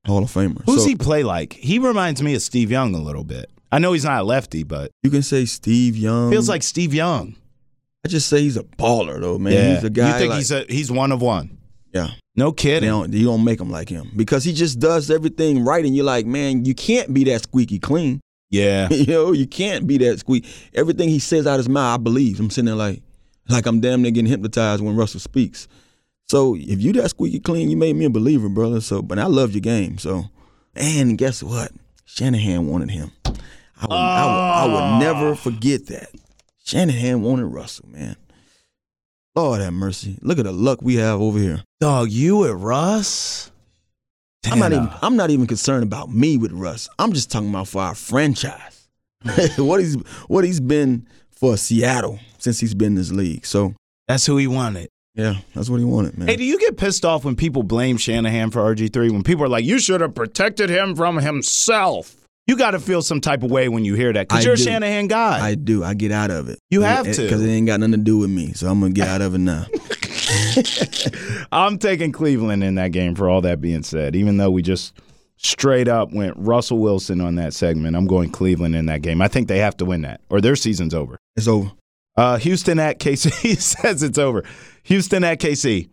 Hall 0.08 0.24
of 0.24 0.32
Famer. 0.32 0.63
Who's 0.65 0.82
So 0.84 0.88
he 0.89 0.96
play 0.96 1.24
like? 1.24 1.54
He 1.54 1.78
reminds 1.78 2.22
me 2.24 2.34
of 2.34 2.41
Steve 2.41 2.72
Young 2.72 2.96
a 2.96 3.00
little 3.00 3.24
bit. 3.24 3.50
I 3.72 3.78
know 3.80 3.94
he's 3.94 4.04
not 4.04 4.22
a 4.22 4.24
lefty, 4.24 4.63
but 4.63 4.91
You 5.04 5.10
can 5.12 5.22
say 5.22 5.46
Steve 5.46 5.96
Young. 5.96 6.32
feels 6.32 6.50
like 6.50 6.63
Steve 6.63 6.94
Young. 6.94 7.36
I 8.04 8.08
just 8.10 8.28
say 8.28 8.41
he's 8.41 8.58
a 8.58 8.63
baller 8.63 9.22
though, 9.22 9.38
man. 9.38 9.76
He's 9.76 9.84
a 9.84 9.89
guy. 9.91 10.08
You 10.13 10.13
think 10.17 10.30
like, 10.32 10.38
he's 10.39 10.52
a 10.52 10.65
he's 10.67 10.91
one 10.91 11.12
of 11.12 11.22
one? 11.22 11.58
Yeah. 11.94 12.10
No 12.36 12.48
You 12.48 12.54
kidding. 12.54 12.90
don't, 12.90 13.14
you 13.14 13.26
don't 13.26 13.44
make 13.44 13.60
him 13.60 13.70
like 13.70 13.90
him 13.90 14.12
because 14.16 14.44
he 14.44 14.54
just 14.54 14.80
does 14.80 15.12
everything 15.12 15.66
right, 15.66 15.84
and 15.84 15.96
you're 15.96 16.06
like, 16.06 16.26
man, 16.26 16.66
you 16.66 16.74
can't 16.74 17.14
be 17.14 17.24
that 17.26 17.44
squeaky 17.44 17.80
clean. 17.80 18.22
Yeah. 18.50 18.90
you 18.92 19.06
know, 19.08 19.32
you 19.32 19.48
can't 19.48 19.88
be 19.88 19.98
that 20.00 20.20
squeak. 20.20 20.46
Everything 20.74 21.10
he 21.10 21.20
says 21.20 21.48
out 21.48 21.58
his 21.58 21.70
mouth, 21.70 22.00
I 22.00 22.02
believe. 22.02 22.40
I'm 22.40 22.50
sitting 22.50 22.68
there 22.68 22.76
like, 22.76 23.02
like 23.50 23.66
I'm 23.66 23.82
damn 23.82 24.02
near 24.02 24.12
getting 24.12 24.30
hypnotized 24.30 24.84
when 24.84 24.96
Russell 24.96 25.20
speaks. 25.20 25.68
So 26.30 26.56
if 26.56 26.82
you 26.82 26.94
that 26.94 27.10
squeaky 27.10 27.40
clean, 27.40 27.70
you 27.70 27.76
made 27.76 27.96
me 27.96 28.06
a 28.06 28.10
believer, 28.10 28.48
brother. 28.48 28.80
So, 28.80 29.02
but 29.02 29.20
I 29.20 29.26
love 29.26 29.52
your 29.52 29.62
game. 29.62 29.98
So, 29.98 30.26
and 30.76 31.18
guess 31.18 31.44
what? 31.44 31.72
Shanahan 32.06 32.68
wanted 32.68 32.92
him. 32.92 33.12
I 33.26 33.86
would, 33.88 33.92
I 33.92 34.26
would, 34.26 34.32
I 34.32 34.66
would 34.66 35.00
never 35.00 35.32
ah. 35.32 35.36
forget 35.36 35.88
that. 35.88 36.10
Shanahan 36.64 37.22
wanted 37.22 37.46
Russell, 37.46 37.90
man. 37.90 38.16
Lord 39.36 39.62
have 39.62 39.74
mercy. 39.74 40.17
Look 40.22 40.39
at 40.39 40.46
the 40.46 40.52
luck 40.52 40.80
we 40.82 40.96
have 40.96 41.22
over 41.22 41.39
here. 41.39 41.63
Dog, 41.80 42.12
you 42.12 42.46
at 42.46 42.56
Russ? 42.56 43.52
I'm 44.50 44.60
not 44.60 44.74
even 44.74 44.89
I'm 45.02 45.15
not 45.15 45.30
even 45.30 45.46
concerned 45.48 45.84
about 45.84 46.10
me 46.12 46.36
with 46.38 46.52
Russ. 46.52 46.89
I'm 47.00 47.13
just 47.13 47.32
talking 47.32 47.50
about 47.50 47.67
for 47.67 47.82
our 47.82 47.96
franchise. 47.96 48.88
what 49.58 49.80
he's 49.80 49.96
what 50.28 50.44
he's 50.44 50.60
been 50.60 51.08
for 51.30 51.56
Seattle 51.58 52.20
since 52.39 52.60
he's 52.60 52.74
been 52.74 52.88
in 52.88 52.96
this 52.96 53.12
league. 53.12 53.46
So 53.46 53.74
That's 54.08 54.26
who 54.26 54.38
he 54.38 54.48
wanted. 54.48 54.89
yeah, 55.15 55.36
that's 55.54 55.70
what 55.70 55.78
he 55.78 55.86
wanted, 55.86 56.17
man. 56.17 56.28
Hey, 56.28 56.36
do 56.38 56.44
you 56.44 56.58
get 56.60 56.76
pissed 56.78 57.06
off 57.06 57.24
when 57.24 57.36
people 57.36 57.62
blame 57.63 57.98
Shanahan 57.98 58.50
for 58.50 58.62
RG3? 58.62 59.12
When 59.12 59.24
people 59.24 59.44
are 59.46 59.50
like, 59.50 59.63
you 59.63 59.78
should 59.80 60.02
have 60.02 60.15
protected 60.15 60.70
him 60.70 60.96
from 60.96 61.17
himself. 61.20 62.15
You 62.48 62.58
got 62.58 62.72
to 62.72 62.80
feel 62.80 63.02
some 63.02 63.22
type 63.22 63.44
of 63.44 63.52
way 63.52 63.70
when 63.70 63.86
you 63.86 63.94
hear 63.96 64.12
that 64.12 64.28
because 64.28 64.44
you're 64.44 64.56
a. 64.56 64.58
Shanahan 64.58 65.08
guy. 65.08 65.40
I 65.40 65.56
do. 65.56 65.84
I 65.84 65.94
get 65.94 66.12
out 66.12 66.32
of 66.32 66.50
it. 66.50 66.60
You 66.70 66.82
have 66.82 67.06
to. 67.06 67.22
because 67.22 67.44
it 67.44 67.50
ain't 67.50 67.68
got 67.68 67.80
nothing 67.80 67.94
to 67.94 67.98
do 67.98 68.18
with 68.18 68.30
me. 68.30 68.54
So 68.54 68.68
I'm 68.68 68.80
gonna 68.80 68.94
get 68.94 69.08
out 69.08 69.22
of 69.22 69.36
it 69.36 69.40
now. 69.40 69.66
I'm 71.52 71.78
taking 71.78 72.12
Cleveland 72.12 72.64
in 72.64 72.76
that 72.76 72.92
game 72.92 73.16
for 73.16 73.30
all 73.30 73.42
that 73.42 73.62
being 73.62 73.84
said. 73.84 74.16
Even 74.16 74.38
though 74.38 74.50
we 74.52 74.62
just 74.62 74.94
straight 75.38 75.88
up 75.88 76.12
went 76.14 76.36
Russell 76.38 76.80
Wilson 76.80 77.22
on 77.22 77.36
that 77.36 77.54
segment, 77.54 77.96
I'm 77.96 78.08
going 78.08 78.32
Cleveland 78.32 78.76
in 78.76 78.86
that 78.88 79.02
game. 79.02 79.22
I 79.22 79.28
think 79.28 79.48
they 79.48 79.60
have 79.60 79.78
to 79.78 79.86
win 79.86 80.02
that 80.02 80.22
or 80.30 80.42
their 80.42 80.56
season's 80.56 80.94
over. 80.94 81.18
It's 81.36 81.48
over. 81.48 81.72
Uh, 82.18 82.38
Houston 82.38 82.80
at 82.80 83.00
KC 83.00 83.58
says 83.62 84.04
it's 84.04 84.18
over. 84.18 84.44
Houston 84.84 85.24
at 85.24 85.40
KC. 85.40 85.90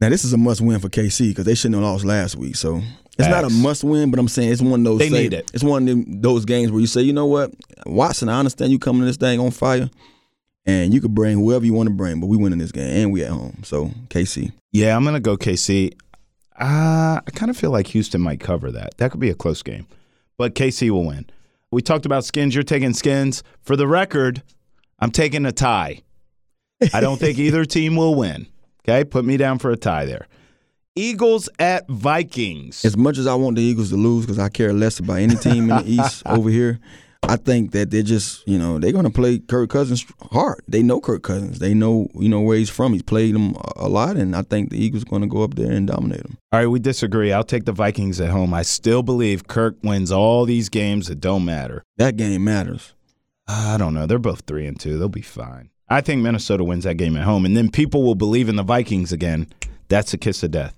Now 0.00 0.08
this 0.08 0.24
is 0.24 0.32
a 0.32 0.38
must 0.38 0.60
win 0.60 0.80
for 0.80 0.88
KC 0.88 1.30
because 1.30 1.44
they 1.44 1.54
shouldn't 1.54 1.76
have 1.76 1.84
lost 1.84 2.04
last 2.04 2.36
week. 2.36 2.56
So 2.56 2.82
it's 3.18 3.28
not 3.28 3.44
a 3.44 3.50
must 3.50 3.84
win, 3.84 4.10
but 4.10 4.18
I'm 4.18 4.28
saying 4.28 4.52
it's 4.52 4.62
one 4.62 4.80
of 4.80 4.84
those. 4.84 4.98
They 5.00 5.08
say- 5.10 5.22
need 5.22 5.32
it. 5.34 5.50
It's 5.54 5.62
one 5.64 5.82
of 5.82 5.88
them, 5.88 6.20
those 6.20 6.44
games 6.44 6.70
where 6.72 6.80
you 6.80 6.86
say, 6.86 7.02
you 7.02 7.12
know 7.12 7.26
what, 7.26 7.52
Watson, 7.86 8.28
I 8.28 8.38
understand 8.38 8.72
you 8.72 8.78
coming 8.78 9.02
to 9.02 9.06
this 9.06 9.16
thing 9.16 9.38
on 9.38 9.50
fire, 9.50 9.90
and 10.66 10.94
you 10.94 11.00
could 11.00 11.14
bring 11.14 11.36
whoever 11.36 11.64
you 11.64 11.74
want 11.74 11.88
to 11.88 11.94
bring, 11.94 12.20
but 12.20 12.26
we 12.26 12.36
winning 12.36 12.58
this 12.58 12.72
game 12.72 12.90
and 12.90 13.12
we 13.12 13.22
at 13.22 13.30
home. 13.30 13.62
So 13.64 13.90
KC. 14.08 14.52
Yeah, 14.72 14.96
I'm 14.96 15.02
going 15.02 15.14
to 15.14 15.20
go 15.20 15.36
KC. 15.36 15.92
Uh, 16.58 17.20
I 17.26 17.30
kind 17.34 17.50
of 17.50 17.56
feel 17.56 17.70
like 17.70 17.88
Houston 17.88 18.20
might 18.20 18.40
cover 18.40 18.70
that. 18.70 18.96
That 18.98 19.10
could 19.10 19.20
be 19.20 19.30
a 19.30 19.34
close 19.34 19.62
game, 19.62 19.86
but 20.38 20.54
KC 20.54 20.90
will 20.90 21.06
win. 21.06 21.26
We 21.70 21.80
talked 21.82 22.06
about 22.06 22.24
skins. 22.24 22.54
You're 22.54 22.64
taking 22.64 22.92
skins. 22.92 23.42
For 23.62 23.76
the 23.76 23.86
record, 23.86 24.42
I'm 24.98 25.10
taking 25.10 25.46
a 25.46 25.52
tie. 25.52 26.02
I 26.92 27.00
don't 27.00 27.18
think 27.18 27.38
either 27.40 27.64
team 27.64 27.96
will 27.96 28.14
win. 28.14 28.46
Okay, 28.80 29.04
put 29.04 29.24
me 29.24 29.36
down 29.36 29.58
for 29.58 29.70
a 29.70 29.76
tie 29.76 30.04
there. 30.04 30.26
Eagles 30.94 31.48
at 31.58 31.88
Vikings. 31.88 32.84
As 32.84 32.96
much 32.96 33.18
as 33.18 33.26
I 33.26 33.34
want 33.34 33.56
the 33.56 33.62
Eagles 33.62 33.90
to 33.90 33.96
lose 33.96 34.26
because 34.26 34.38
I 34.38 34.48
care 34.48 34.72
less 34.72 34.98
about 34.98 35.18
any 35.18 35.36
team 35.36 35.70
in 35.70 35.76
the 35.76 35.84
East 35.86 36.22
over 36.26 36.50
here, 36.50 36.80
I 37.22 37.36
think 37.36 37.70
that 37.70 37.90
they're 37.90 38.02
just, 38.02 38.46
you 38.46 38.58
know, 38.58 38.78
they're 38.78 38.92
going 38.92 39.04
to 39.04 39.10
play 39.10 39.38
Kirk 39.38 39.70
Cousins 39.70 40.04
hard. 40.32 40.62
They 40.68 40.82
know 40.82 41.00
Kirk 41.00 41.22
Cousins. 41.22 41.60
They 41.60 41.72
know, 41.72 42.08
you 42.14 42.28
know, 42.28 42.40
where 42.40 42.58
he's 42.58 42.68
from. 42.68 42.92
He's 42.92 43.02
played 43.02 43.34
them 43.34 43.54
a- 43.54 43.86
a 43.86 43.88
lot, 43.88 44.16
and 44.16 44.34
I 44.36 44.42
think 44.42 44.70
the 44.70 44.84
Eagles 44.84 45.04
are 45.04 45.06
going 45.10 45.22
to 45.22 45.28
go 45.28 45.42
up 45.42 45.54
there 45.54 45.70
and 45.70 45.86
dominate 45.86 46.24
them. 46.24 46.36
All 46.52 46.60
right, 46.60 46.66
we 46.66 46.78
disagree. 46.80 47.32
I'll 47.32 47.44
take 47.44 47.64
the 47.64 47.72
Vikings 47.72 48.20
at 48.20 48.30
home. 48.30 48.52
I 48.52 48.62
still 48.62 49.02
believe 49.02 49.46
Kirk 49.46 49.76
wins 49.82 50.10
all 50.12 50.44
these 50.44 50.68
games 50.68 51.06
that 51.06 51.20
don't 51.20 51.44
matter. 51.44 51.84
That 51.96 52.16
game 52.16 52.44
matters. 52.44 52.92
I 53.48 53.76
don't 53.78 53.94
know. 53.94 54.06
They're 54.06 54.18
both 54.18 54.42
three 54.46 54.66
and 54.66 54.78
two. 54.78 54.98
They'll 54.98 55.08
be 55.08 55.22
fine. 55.22 55.70
I 55.88 56.00
think 56.00 56.22
Minnesota 56.22 56.64
wins 56.64 56.84
that 56.84 56.94
game 56.96 57.16
at 57.16 57.22
home, 57.24 57.44
and 57.46 57.56
then 57.56 57.70
people 57.70 58.02
will 58.02 58.14
believe 58.14 58.48
in 58.48 58.56
the 58.56 58.62
Vikings 58.62 59.12
again. 59.12 59.46
That's 59.88 60.12
a 60.14 60.18
kiss 60.18 60.42
of 60.42 60.50
death. 60.52 60.74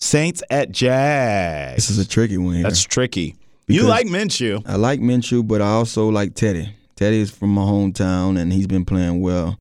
Saints 0.00 0.42
at 0.50 0.70
Jags. 0.70 1.76
This 1.76 1.90
is 1.90 1.98
a 1.98 2.08
tricky 2.08 2.38
one 2.38 2.54
here. 2.54 2.62
That's 2.62 2.82
tricky. 2.82 3.36
you 3.66 3.82
like 3.82 4.06
Minshew. 4.06 4.62
I 4.66 4.76
like 4.76 5.00
Minshew, 5.00 5.46
but 5.46 5.60
I 5.60 5.68
also 5.68 6.08
like 6.08 6.34
Teddy. 6.34 6.74
Teddy 6.96 7.20
is 7.20 7.30
from 7.30 7.50
my 7.50 7.62
hometown, 7.62 8.38
and 8.38 8.52
he's 8.52 8.66
been 8.66 8.84
playing 8.84 9.20
well. 9.20 9.56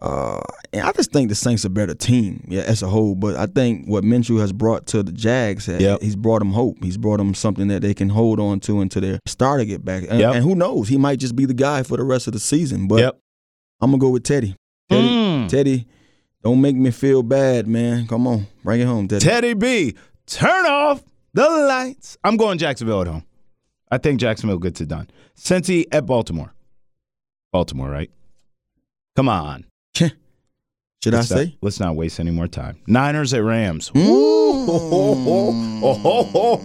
Uh, 0.00 0.40
and 0.72 0.82
I 0.82 0.92
just 0.92 1.12
think 1.12 1.28
the 1.28 1.34
Saints 1.34 1.64
are 1.64 1.68
a 1.68 1.70
better 1.70 1.92
team, 1.94 2.46
yeah, 2.48 2.62
as 2.62 2.82
a 2.82 2.88
whole. 2.88 3.14
But 3.14 3.36
I 3.36 3.44
think 3.46 3.86
what 3.86 4.02
Minshew 4.02 4.40
has 4.40 4.50
brought 4.52 4.86
to 4.88 5.02
the 5.02 5.12
Jags, 5.12 5.66
ha- 5.66 5.76
Yep. 5.78 6.00
he's 6.00 6.16
brought 6.16 6.38
them 6.38 6.52
hope. 6.52 6.82
He's 6.82 6.96
brought 6.96 7.18
them 7.18 7.34
something 7.34 7.68
that 7.68 7.82
they 7.82 7.92
can 7.92 8.08
hold 8.08 8.40
on 8.40 8.60
to 8.60 8.80
until 8.80 9.02
their 9.02 9.18
star 9.26 9.58
to 9.58 9.66
get 9.66 9.84
back. 9.84 10.04
And, 10.08 10.20
Yep. 10.20 10.34
and 10.36 10.44
who 10.44 10.54
knows, 10.54 10.88
he 10.88 10.96
might 10.96 11.18
just 11.18 11.36
be 11.36 11.44
the 11.44 11.52
guy 11.54 11.82
for 11.82 11.98
the 11.98 12.04
rest 12.04 12.26
of 12.26 12.32
the 12.32 12.40
season. 12.40 12.88
But 12.88 13.00
Yep. 13.00 13.18
I'm 13.82 13.90
gonna 13.90 14.00
go 14.00 14.08
with 14.10 14.22
Teddy. 14.24 14.54
Teddy, 14.88 15.08
Mm. 15.08 15.48
Teddy, 15.48 15.86
don't 16.42 16.60
make 16.60 16.76
me 16.76 16.90
feel 16.90 17.22
bad, 17.22 17.66
man. 17.66 18.06
Come 18.06 18.26
on, 18.26 18.46
bring 18.64 18.80
it 18.80 18.86
home, 18.86 19.08
Teddy. 19.08 19.24
Teddy 19.24 19.54
B, 19.54 19.94
turn 20.26 20.66
off 20.66 21.02
the 21.34 21.48
lights. 21.48 22.16
I'm 22.24 22.36
going 22.36 22.58
Jacksonville 22.58 23.02
at 23.02 23.06
home. 23.08 23.24
I 23.90 23.98
think 23.98 24.20
Jacksonville 24.20 24.58
gets 24.58 24.80
it 24.80 24.88
done. 24.88 25.08
Cincy 25.36 25.84
at 25.92 26.06
Baltimore. 26.06 26.52
Baltimore, 27.52 27.90
right? 27.90 28.10
Come 29.16 29.28
on. 29.28 29.64
Should 31.02 31.14
Let's 31.14 31.32
I 31.32 31.34
not- 31.34 31.44
say? 31.46 31.56
let's 31.62 31.80
not 31.80 31.96
waste 31.96 32.20
any 32.20 32.30
more 32.30 32.46
time. 32.46 32.76
Niners 32.86 33.32
at 33.32 33.42
Rams. 33.42 33.90
Mm. 33.94 34.06
Oh, 35.82 36.60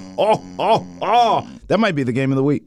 oh, 0.59 0.85
oh. 1.01 1.47
That 1.67 1.79
might 1.79 1.95
be 1.95 2.03
the 2.03 2.11
game 2.11 2.31
of 2.31 2.35
the 2.35 2.43
week. 2.43 2.63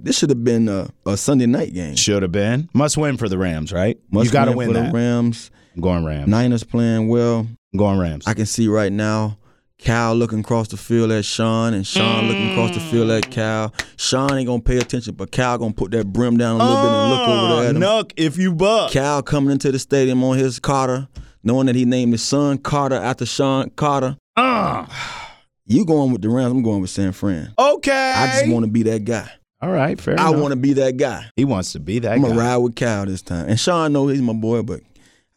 This 0.00 0.16
should 0.16 0.30
have 0.30 0.44
been 0.44 0.68
a, 0.68 0.88
a 1.06 1.16
Sunday 1.16 1.46
night 1.46 1.74
game. 1.74 1.96
Should 1.96 2.22
have 2.22 2.30
been. 2.30 2.68
Must 2.72 2.96
win 2.96 3.16
for 3.16 3.28
the 3.28 3.36
Rams, 3.36 3.72
right? 3.72 3.98
Must 4.12 4.26
you 4.26 4.32
got 4.32 4.44
to 4.44 4.52
win 4.52 4.68
win 4.68 4.68
for 4.68 4.82
that. 4.82 4.92
the 4.92 4.96
Rams. 4.96 5.50
I'm 5.78 5.82
going 5.82 6.04
Rams. 6.04 6.26
Niners 6.28 6.64
playing 6.64 7.06
well. 7.06 7.46
I'm 7.72 7.78
going 7.78 7.98
Rams. 8.00 8.26
I 8.26 8.34
can 8.34 8.46
see 8.46 8.66
right 8.66 8.90
now 8.90 9.38
Cal 9.78 10.12
looking 10.16 10.40
across 10.40 10.66
the 10.66 10.76
field 10.76 11.12
at 11.12 11.24
Sean 11.24 11.72
and 11.72 11.86
Sean 11.86 12.26
looking 12.26 12.50
across 12.50 12.74
the 12.74 12.80
field 12.80 13.10
at 13.10 13.30
Cal. 13.30 13.72
Sean 13.96 14.32
ain't 14.32 14.48
gonna 14.48 14.60
pay 14.60 14.78
attention, 14.78 15.14
but 15.14 15.30
Cal 15.30 15.56
gonna 15.56 15.72
put 15.72 15.92
that 15.92 16.12
brim 16.12 16.36
down 16.36 16.60
a 16.60 16.64
little 16.64 16.82
bit 16.82 16.90
and 16.92 17.10
look 17.10 17.28
over 17.28 17.54
there 17.60 17.70
at 17.70 17.76
him. 17.76 17.82
Oh, 17.84 18.02
Nuck 18.02 18.12
if 18.16 18.36
you 18.36 18.52
buck. 18.52 18.90
Cal 18.90 19.22
coming 19.22 19.52
into 19.52 19.70
the 19.70 19.78
stadium 19.78 20.24
on 20.24 20.36
his 20.36 20.58
Carter, 20.58 21.06
knowing 21.44 21.66
that 21.66 21.76
he 21.76 21.84
named 21.84 22.10
his 22.12 22.24
son 22.24 22.58
Carter 22.58 22.96
after 22.96 23.24
Sean 23.24 23.70
Carter. 23.70 24.16
Uh, 24.36 24.84
You 25.70 25.84
going 25.84 26.10
with 26.12 26.22
the 26.22 26.28
Rams? 26.30 26.50
I'm 26.50 26.62
going 26.64 26.80
with 26.80 26.90
San 26.90 27.12
Fran. 27.12 27.52
okay. 27.56 28.12
I 28.16 28.26
just 28.40 28.50
want 28.50 28.64
to 28.64 28.70
be 28.72 28.82
that 28.84 29.04
guy. 29.04 29.30
All 29.60 29.70
right, 29.70 30.00
fair 30.00 30.18
I 30.18 30.30
enough. 30.30 30.40
want 30.40 30.52
to 30.52 30.56
be 30.56 30.72
that 30.72 30.96
guy. 30.96 31.26
He 31.36 31.44
wants 31.44 31.72
to 31.72 31.78
be 31.78 31.98
that 31.98 32.08
guy. 32.08 32.14
I'm 32.14 32.22
going 32.22 32.32
to 32.32 32.40
ride 32.40 32.56
with 32.56 32.74
Cal 32.74 33.04
this 33.04 33.20
time. 33.22 33.48
And 33.50 33.60
Sean 33.60 33.92
know 33.92 34.08
he's 34.08 34.22
my 34.22 34.32
boy, 34.32 34.62
but 34.62 34.80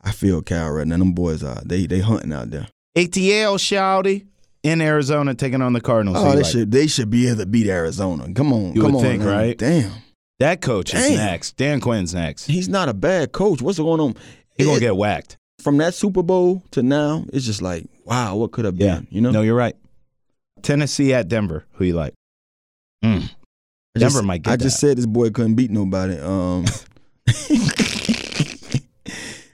I 0.04 0.12
feel 0.12 0.42
Cal 0.42 0.72
right 0.72 0.88
now. 0.88 0.98
Them 0.98 1.14
boys 1.14 1.44
are 1.44 1.62
they 1.66 1.86
they 1.86 2.00
hunting 2.00 2.34
out 2.34 2.50
there. 2.52 2.68
ATL 2.98 3.58
Shouty 3.58 4.26
in 4.64 4.82
Arizona 4.82 5.34
taking 5.36 5.62
on 5.62 5.74
the 5.74 5.82
Cardinals. 5.82 6.18
Oh, 6.20 6.32
they 6.32 6.38
like? 6.38 6.46
should 6.46 6.72
they 6.72 6.88
should 6.88 7.10
be 7.10 7.28
able 7.28 7.38
to 7.40 7.46
beat 7.46 7.68
Arizona. 7.68 8.32
Come 8.34 8.52
on, 8.54 8.74
You 8.74 8.82
come 8.82 8.94
would 8.94 8.98
on, 9.00 9.04
think, 9.04 9.24
right? 9.24 9.58
Damn, 9.58 9.92
That 10.40 10.62
coach 10.62 10.94
is 10.94 11.08
Damn. 11.08 11.18
next. 11.18 11.58
Dan 11.58 11.80
Quinn's 11.80 12.14
next. 12.14 12.46
he's 12.48 12.68
not 12.70 12.90
a 12.90 12.94
bad 12.94 13.32
coach. 13.32 13.62
What's 13.62 13.78
going 13.80 14.00
on? 14.00 14.16
He's 14.58 14.68
gonna 14.68 14.80
get 14.80 14.96
whacked. 14.96 15.38
from 15.62 15.78
that 15.78 15.94
Super 15.94 16.24
Bowl 16.24 16.64
to 16.72 16.82
now. 16.84 17.26
It's 17.32 17.46
just 17.46 17.62
like 17.62 17.86
wow, 18.06 18.36
what 18.36 18.52
could 18.52 18.66
have 18.66 18.78
Yeah. 18.78 18.96
been? 18.96 19.08
You 19.12 19.22
know, 19.22 19.32
No, 19.32 19.42
you're 19.42 19.56
right. 19.56 19.76
Tennessee 20.64 21.14
at 21.14 21.28
Denver. 21.28 21.66
Who 21.74 21.86
you 21.86 21.94
like? 21.94 22.14
Mm. 23.04 23.30
Denver 23.98 24.10
just, 24.20 24.24
might 24.24 24.42
get 24.44 24.52
I 24.52 24.56
just 24.58 24.80
said 24.80 24.98
this 24.98 25.06
boy 25.06 25.30
couldn't 25.32 25.56
beat 25.56 25.72
nobody. 25.72 26.18
Um, 26.20 26.66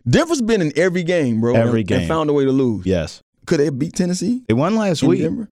Denver's 0.10 0.42
been 0.42 0.62
in 0.62 0.72
every 0.76 1.04
game, 1.04 1.42
bro. 1.42 1.56
Every 1.56 1.82
and- 1.82 1.88
game. 1.88 2.00
and 2.02 2.08
found 2.08 2.30
a 2.30 2.34
way 2.34 2.46
to 2.46 2.52
lose. 2.52 2.86
Yes. 2.86 3.22
Could 3.46 3.60
they 3.60 3.70
beat 3.70 3.94
Tennessee 3.94 4.44
They 4.48 4.54
won 4.54 4.76
last 4.76 5.04
week. 5.04 5.22
Denver? 5.22 5.50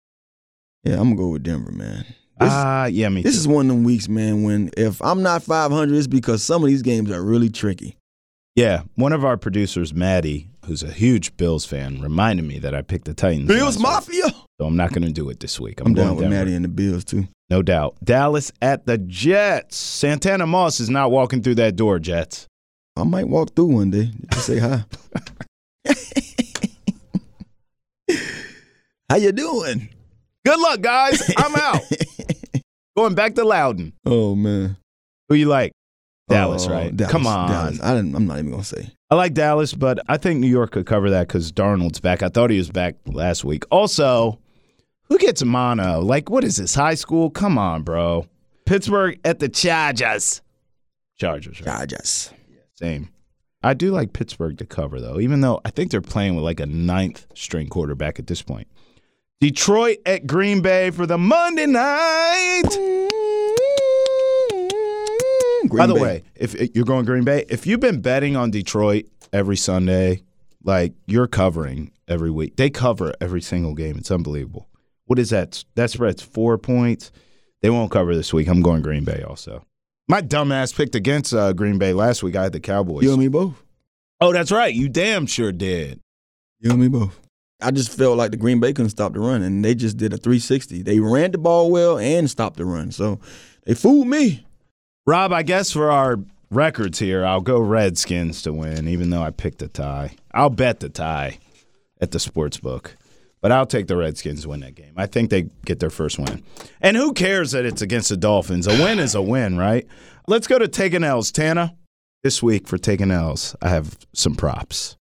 Yeah, 0.84 0.94
I'm 0.94 1.10
gonna 1.10 1.16
go 1.16 1.28
with 1.28 1.42
Denver, 1.42 1.70
man. 1.72 2.04
Ah, 2.40 2.86
yeah, 2.86 3.08
me 3.08 3.22
this 3.22 3.34
too. 3.34 3.40
is 3.40 3.48
one 3.48 3.70
of 3.70 3.76
them 3.76 3.84
weeks, 3.84 4.08
man. 4.08 4.42
When 4.42 4.70
if 4.76 5.00
I'm 5.02 5.22
not 5.22 5.42
500, 5.42 5.94
it's 5.96 6.06
because 6.08 6.42
some 6.42 6.62
of 6.64 6.68
these 6.68 6.82
games 6.82 7.10
are 7.10 7.22
really 7.22 7.50
tricky. 7.50 7.96
Yeah, 8.56 8.82
one 8.96 9.12
of 9.12 9.24
our 9.24 9.36
producers, 9.36 9.94
Maddie, 9.94 10.50
who's 10.66 10.82
a 10.82 10.90
huge 10.90 11.36
Bills 11.36 11.64
fan, 11.64 12.00
reminded 12.02 12.44
me 12.44 12.58
that 12.58 12.74
I 12.74 12.82
picked 12.82 13.04
the 13.04 13.14
Titans. 13.14 13.46
Bills 13.48 13.78
last 13.80 14.08
week. 14.08 14.22
Mafia. 14.24 14.40
So 14.60 14.66
I'm 14.66 14.76
not 14.76 14.92
going 14.92 15.06
to 15.06 15.12
do 15.12 15.30
it 15.30 15.40
this 15.40 15.58
week. 15.60 15.80
I'm, 15.80 15.88
I'm 15.88 15.94
down 15.94 16.16
with 16.16 16.24
Denver. 16.24 16.36
Maddie 16.36 16.54
and 16.54 16.64
the 16.64 16.68
Bills 16.68 17.04
too. 17.04 17.28
No 17.48 17.62
doubt. 17.62 17.96
Dallas 18.04 18.52
at 18.60 18.86
the 18.86 18.98
Jets. 18.98 19.76
Santana 19.76 20.46
Moss 20.46 20.80
is 20.80 20.90
not 20.90 21.10
walking 21.10 21.42
through 21.42 21.56
that 21.56 21.76
door, 21.76 21.98
Jets. 21.98 22.46
I 22.96 23.04
might 23.04 23.28
walk 23.28 23.54
through 23.54 23.66
one 23.66 23.90
day 23.90 24.10
just 24.32 24.32
to 24.32 24.38
say 24.40 24.58
hi. 24.58 24.84
How 29.08 29.16
you 29.16 29.32
doing? 29.32 29.88
Good 30.44 30.58
luck, 30.58 30.80
guys. 30.80 31.22
I'm 31.36 31.54
out. 31.56 31.80
Going 32.96 33.14
back 33.14 33.34
to 33.36 33.44
Loudoun. 33.44 33.92
Oh 34.04 34.34
man, 34.34 34.76
Who 35.28 35.34
you 35.34 35.46
like? 35.46 35.72
Dallas, 36.28 36.66
Oh, 36.66 36.72
right? 36.72 36.94
Dallas, 36.96 37.10
Come 37.12 37.26
on. 37.26 37.48
Dallas. 37.50 37.80
I 37.82 37.94
didn't, 37.94 38.14
I'm 38.14 38.26
not 38.26 38.38
even 38.38 38.50
gonna 38.50 38.64
say. 38.64 38.90
I 39.10 39.14
like 39.14 39.34
Dallas, 39.34 39.74
but 39.74 39.98
I 40.08 40.16
think 40.18 40.40
New 40.40 40.46
York 40.48 40.72
could 40.72 40.86
cover 40.86 41.10
that 41.10 41.28
because 41.28 41.52
Darnold's 41.52 42.00
back. 42.00 42.22
I 42.22 42.28
thought 42.28 42.50
he 42.50 42.58
was 42.58 42.70
back 42.70 42.96
last 43.06 43.44
week. 43.44 43.64
Also, 43.70 44.38
who 45.04 45.18
gets 45.18 45.42
mono? 45.44 46.00
Like, 46.00 46.30
what 46.30 46.44
is 46.44 46.56
this? 46.56 46.74
High 46.74 46.94
school? 46.94 47.30
Come 47.30 47.58
on, 47.58 47.82
bro. 47.82 48.26
Pittsburgh 48.66 49.18
at 49.24 49.38
the 49.38 49.48
Chargers. 49.48 50.40
Chargers, 51.18 51.60
right? 51.60 51.66
Chargers. 51.66 52.30
Same. 52.82 53.10
I 53.62 53.74
do 53.74 53.92
like 53.92 54.12
Pittsburgh 54.12 54.58
to 54.58 54.66
cover, 54.66 55.00
though, 55.00 55.20
even 55.20 55.40
though 55.40 55.60
I 55.64 55.70
think 55.70 55.90
they're 55.92 56.00
playing 56.00 56.34
with 56.34 56.44
like 56.44 56.58
a 56.58 56.66
ninth 56.66 57.26
string 57.34 57.68
quarterback 57.68 58.18
at 58.18 58.26
this 58.26 58.42
point. 58.42 58.66
Detroit 59.40 59.98
at 60.04 60.26
Green 60.26 60.62
Bay 60.62 60.90
for 60.90 61.06
the 61.06 61.18
Monday 61.18 61.66
night. 61.66 62.62
Green 65.68 65.78
By 65.78 65.86
the 65.86 65.94
Bay. 65.94 66.00
way, 66.00 66.22
if 66.34 66.56
if 66.56 66.74
you're 66.74 66.84
going 66.84 67.04
Green 67.04 67.22
Bay, 67.24 67.44
if 67.48 67.66
you've 67.66 67.80
been 67.80 68.00
betting 68.00 68.34
on 68.36 68.50
Detroit 68.50 69.04
every 69.32 69.56
Sunday, 69.56 70.22
like 70.64 70.92
you're 71.06 71.28
covering 71.28 71.92
every 72.08 72.30
week. 72.30 72.56
They 72.56 72.68
cover 72.68 73.14
every 73.20 73.40
single 73.40 73.74
game. 73.74 73.96
It's 73.96 74.10
unbelievable. 74.10 74.68
What 75.06 75.20
is 75.20 75.30
that? 75.30 75.64
That 75.76 75.90
spread's 75.90 76.22
four 76.22 76.58
points. 76.58 77.12
They 77.62 77.70
won't 77.70 77.92
cover 77.92 78.14
this 78.16 78.32
week. 78.32 78.48
I'm 78.48 78.60
going 78.60 78.82
Green 78.82 79.04
Bay 79.04 79.22
also. 79.22 79.64
My 80.12 80.20
dumbass 80.20 80.76
picked 80.76 80.94
against 80.94 81.32
uh, 81.32 81.54
Green 81.54 81.78
Bay 81.78 81.94
last 81.94 82.22
week. 82.22 82.36
I 82.36 82.42
had 82.42 82.52
the 82.52 82.60
Cowboys. 82.60 83.02
you 83.02 83.12
and 83.12 83.18
me 83.18 83.28
both. 83.28 83.54
Oh, 84.20 84.30
that's 84.30 84.52
right. 84.52 84.74
You 84.74 84.90
damn 84.90 85.24
sure 85.24 85.52
did. 85.52 86.00
You 86.60 86.72
and 86.72 86.80
me 86.82 86.88
both. 86.88 87.18
I 87.62 87.70
just 87.70 87.96
felt 87.96 88.18
like 88.18 88.30
the 88.30 88.36
Green 88.36 88.60
Bay 88.60 88.74
couldn't 88.74 88.90
stop 88.90 89.14
the 89.14 89.20
run, 89.20 89.40
and 89.40 89.64
they 89.64 89.74
just 89.74 89.96
did 89.96 90.12
a 90.12 90.18
360. 90.18 90.82
They 90.82 91.00
ran 91.00 91.30
the 91.30 91.38
ball 91.38 91.70
well 91.70 91.96
and 91.96 92.28
stopped 92.30 92.58
the 92.58 92.66
run, 92.66 92.92
so 92.92 93.20
they 93.64 93.72
fooled 93.72 94.06
me. 94.06 94.44
Rob, 95.06 95.32
I 95.32 95.42
guess 95.42 95.72
for 95.72 95.90
our 95.90 96.18
records 96.50 96.98
here, 96.98 97.24
I'll 97.24 97.40
go 97.40 97.58
Redskins 97.58 98.42
to 98.42 98.52
win, 98.52 98.88
even 98.88 99.08
though 99.08 99.22
I 99.22 99.30
picked 99.30 99.62
a 99.62 99.68
tie. 99.68 100.16
I'll 100.34 100.50
bet 100.50 100.80
the 100.80 100.90
tie 100.90 101.38
at 102.02 102.10
the 102.10 102.20
sports 102.20 102.58
book. 102.58 102.98
But 103.42 103.50
I'll 103.52 103.66
take 103.66 103.88
the 103.88 103.96
Redskins 103.96 104.42
to 104.42 104.50
win 104.50 104.60
that 104.60 104.76
game. 104.76 104.94
I 104.96 105.06
think 105.06 105.28
they 105.30 105.50
get 105.66 105.80
their 105.80 105.90
first 105.90 106.18
win. 106.18 106.42
And 106.80 106.96
who 106.96 107.12
cares 107.12 107.50
that 107.50 107.66
it's 107.66 107.82
against 107.82 108.08
the 108.08 108.16
Dolphins? 108.16 108.68
A 108.68 108.70
win 108.70 109.00
is 109.00 109.16
a 109.16 109.20
win, 109.20 109.58
right? 109.58 109.84
Let's 110.28 110.46
go 110.46 110.58
to 110.60 110.68
taking 110.68 111.02
L's. 111.02 111.32
Tana, 111.32 111.74
this 112.22 112.40
week 112.40 112.68
for 112.68 112.78
taking 112.78 113.10
L's, 113.10 113.56
I 113.60 113.68
have 113.68 113.98
some 114.14 114.36
props. 114.36 114.96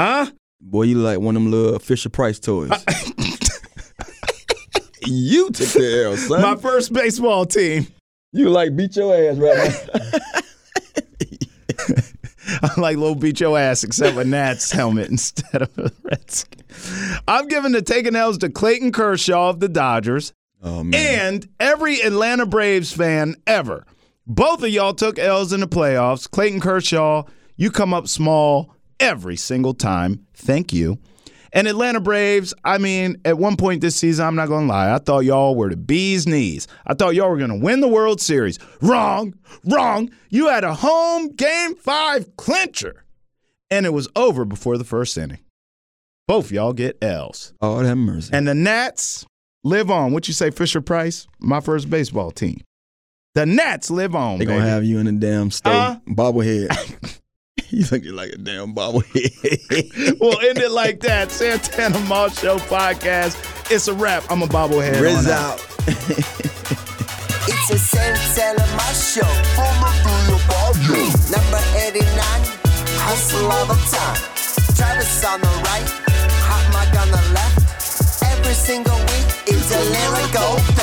Huh? 0.00 0.30
Boy, 0.62 0.84
you 0.84 0.96
like 0.96 1.20
one 1.20 1.36
of 1.36 1.42
them 1.42 1.52
little 1.52 1.78
Fisher 1.78 2.08
Price 2.08 2.40
toys. 2.40 2.70
Uh, 2.70 2.80
you 5.06 5.50
took 5.50 5.68
the 5.68 6.04
L, 6.06 6.16
son. 6.16 6.40
My 6.40 6.56
first 6.56 6.90
baseball 6.90 7.44
team. 7.44 7.86
you 8.32 8.48
like 8.48 8.74
beat 8.74 8.96
your 8.96 9.14
ass 9.14 9.36
right 9.36 10.10
now. 10.22 10.40
I 12.62 12.80
like 12.80 12.96
little 12.96 13.14
beat 13.14 13.40
your 13.40 13.58
ass 13.58 13.84
except 13.84 14.16
with 14.16 14.26
Nat's 14.26 14.70
helmet 14.70 15.08
instead 15.10 15.62
of 15.62 15.78
a 15.78 15.90
Redskin. 16.02 16.62
I'm 17.26 17.48
giving 17.48 17.72
the 17.72 17.82
taking 17.82 18.16
L's 18.16 18.38
to 18.38 18.50
Clayton 18.50 18.92
Kershaw 18.92 19.50
of 19.50 19.60
the 19.60 19.68
Dodgers 19.68 20.32
oh 20.62 20.84
man. 20.84 20.94
and 21.34 21.48
every 21.60 22.00
Atlanta 22.00 22.46
Braves 22.46 22.92
fan 22.92 23.36
ever. 23.46 23.86
Both 24.26 24.62
of 24.62 24.70
y'all 24.70 24.94
took 24.94 25.18
L's 25.18 25.52
in 25.52 25.60
the 25.60 25.68
playoffs. 25.68 26.30
Clayton 26.30 26.60
Kershaw, 26.60 27.24
you 27.56 27.70
come 27.70 27.92
up 27.92 28.08
small 28.08 28.74
every 28.98 29.36
single 29.36 29.74
time. 29.74 30.26
Thank 30.34 30.72
you. 30.72 30.98
And 31.56 31.68
Atlanta 31.68 32.00
Braves, 32.00 32.52
I 32.64 32.78
mean, 32.78 33.16
at 33.24 33.38
one 33.38 33.56
point 33.56 33.80
this 33.80 33.94
season, 33.94 34.26
I'm 34.26 34.34
not 34.34 34.48
going 34.48 34.66
to 34.66 34.72
lie, 34.72 34.92
I 34.92 34.98
thought 34.98 35.20
y'all 35.20 35.54
were 35.54 35.70
the 35.70 35.76
bee's 35.76 36.26
knees. 36.26 36.66
I 36.84 36.94
thought 36.94 37.14
y'all 37.14 37.30
were 37.30 37.38
going 37.38 37.50
to 37.50 37.56
win 37.64 37.80
the 37.80 37.86
World 37.88 38.20
Series. 38.20 38.58
Wrong, 38.82 39.34
wrong. 39.64 40.10
You 40.30 40.48
had 40.48 40.64
a 40.64 40.74
home 40.74 41.28
game 41.28 41.76
five 41.76 42.36
clincher, 42.36 43.04
and 43.70 43.86
it 43.86 43.92
was 43.92 44.08
over 44.16 44.44
before 44.44 44.76
the 44.78 44.84
first 44.84 45.16
inning. 45.16 45.38
Both 46.26 46.50
y'all 46.50 46.72
get 46.72 46.98
L's. 47.02 47.52
oh, 47.60 47.78
have 47.78 47.98
mercy. 47.98 48.30
And 48.32 48.48
the 48.48 48.54
Nats 48.54 49.24
live 49.62 49.90
on. 49.92 50.12
What 50.12 50.26
you 50.26 50.34
say, 50.34 50.50
Fisher 50.50 50.80
Price? 50.80 51.26
My 51.38 51.60
first 51.60 51.88
baseball 51.88 52.32
team. 52.32 52.62
The 53.34 53.46
Nats 53.46 53.90
live 53.90 54.14
on. 54.14 54.38
They're 54.38 54.46
gonna 54.48 54.60
have 54.60 54.84
you 54.84 54.98
in 54.98 55.06
a 55.06 55.12
damn 55.12 55.50
stove 55.50 55.72
Uh? 55.74 55.96
bobblehead. 56.08 57.18
You 57.78 57.82
think 57.82 58.04
you're 58.04 58.14
like 58.14 58.30
a 58.30 58.38
damn 58.38 58.72
bobblehead. 58.72 60.18
we'll 60.20 60.38
end 60.40 60.58
it 60.58 60.70
like 60.70 61.00
that. 61.00 61.32
Santana 61.32 61.98
Moss 62.06 62.38
Show 62.38 62.58
podcast. 62.58 63.34
It's 63.68 63.88
a 63.88 63.94
wrap. 63.94 64.22
I'm 64.30 64.42
a 64.42 64.46
bobblehead. 64.46 65.00
Riz 65.00 65.28
out. 65.28 65.58
it's 65.88 67.70
a 67.70 67.78
Santana 67.78 68.64
Moss 68.76 69.14
Show. 69.14 69.26
Number 71.34 71.58
89. 71.74 72.06
Hustle 73.02 73.50
all 73.50 73.66
the 73.66 73.74
time. 73.90 74.22
Travis 74.76 75.24
on 75.24 75.40
the 75.40 75.48
right. 75.66 75.90
Hot 76.46 76.64
mic 76.70 76.94
on 77.00 77.10
the 77.10 77.22
left. 77.34 78.22
Every 78.22 78.54
single 78.54 78.98
week 78.98 79.48
is 79.48 79.72
a 79.72 79.80
lyrical. 79.90 80.73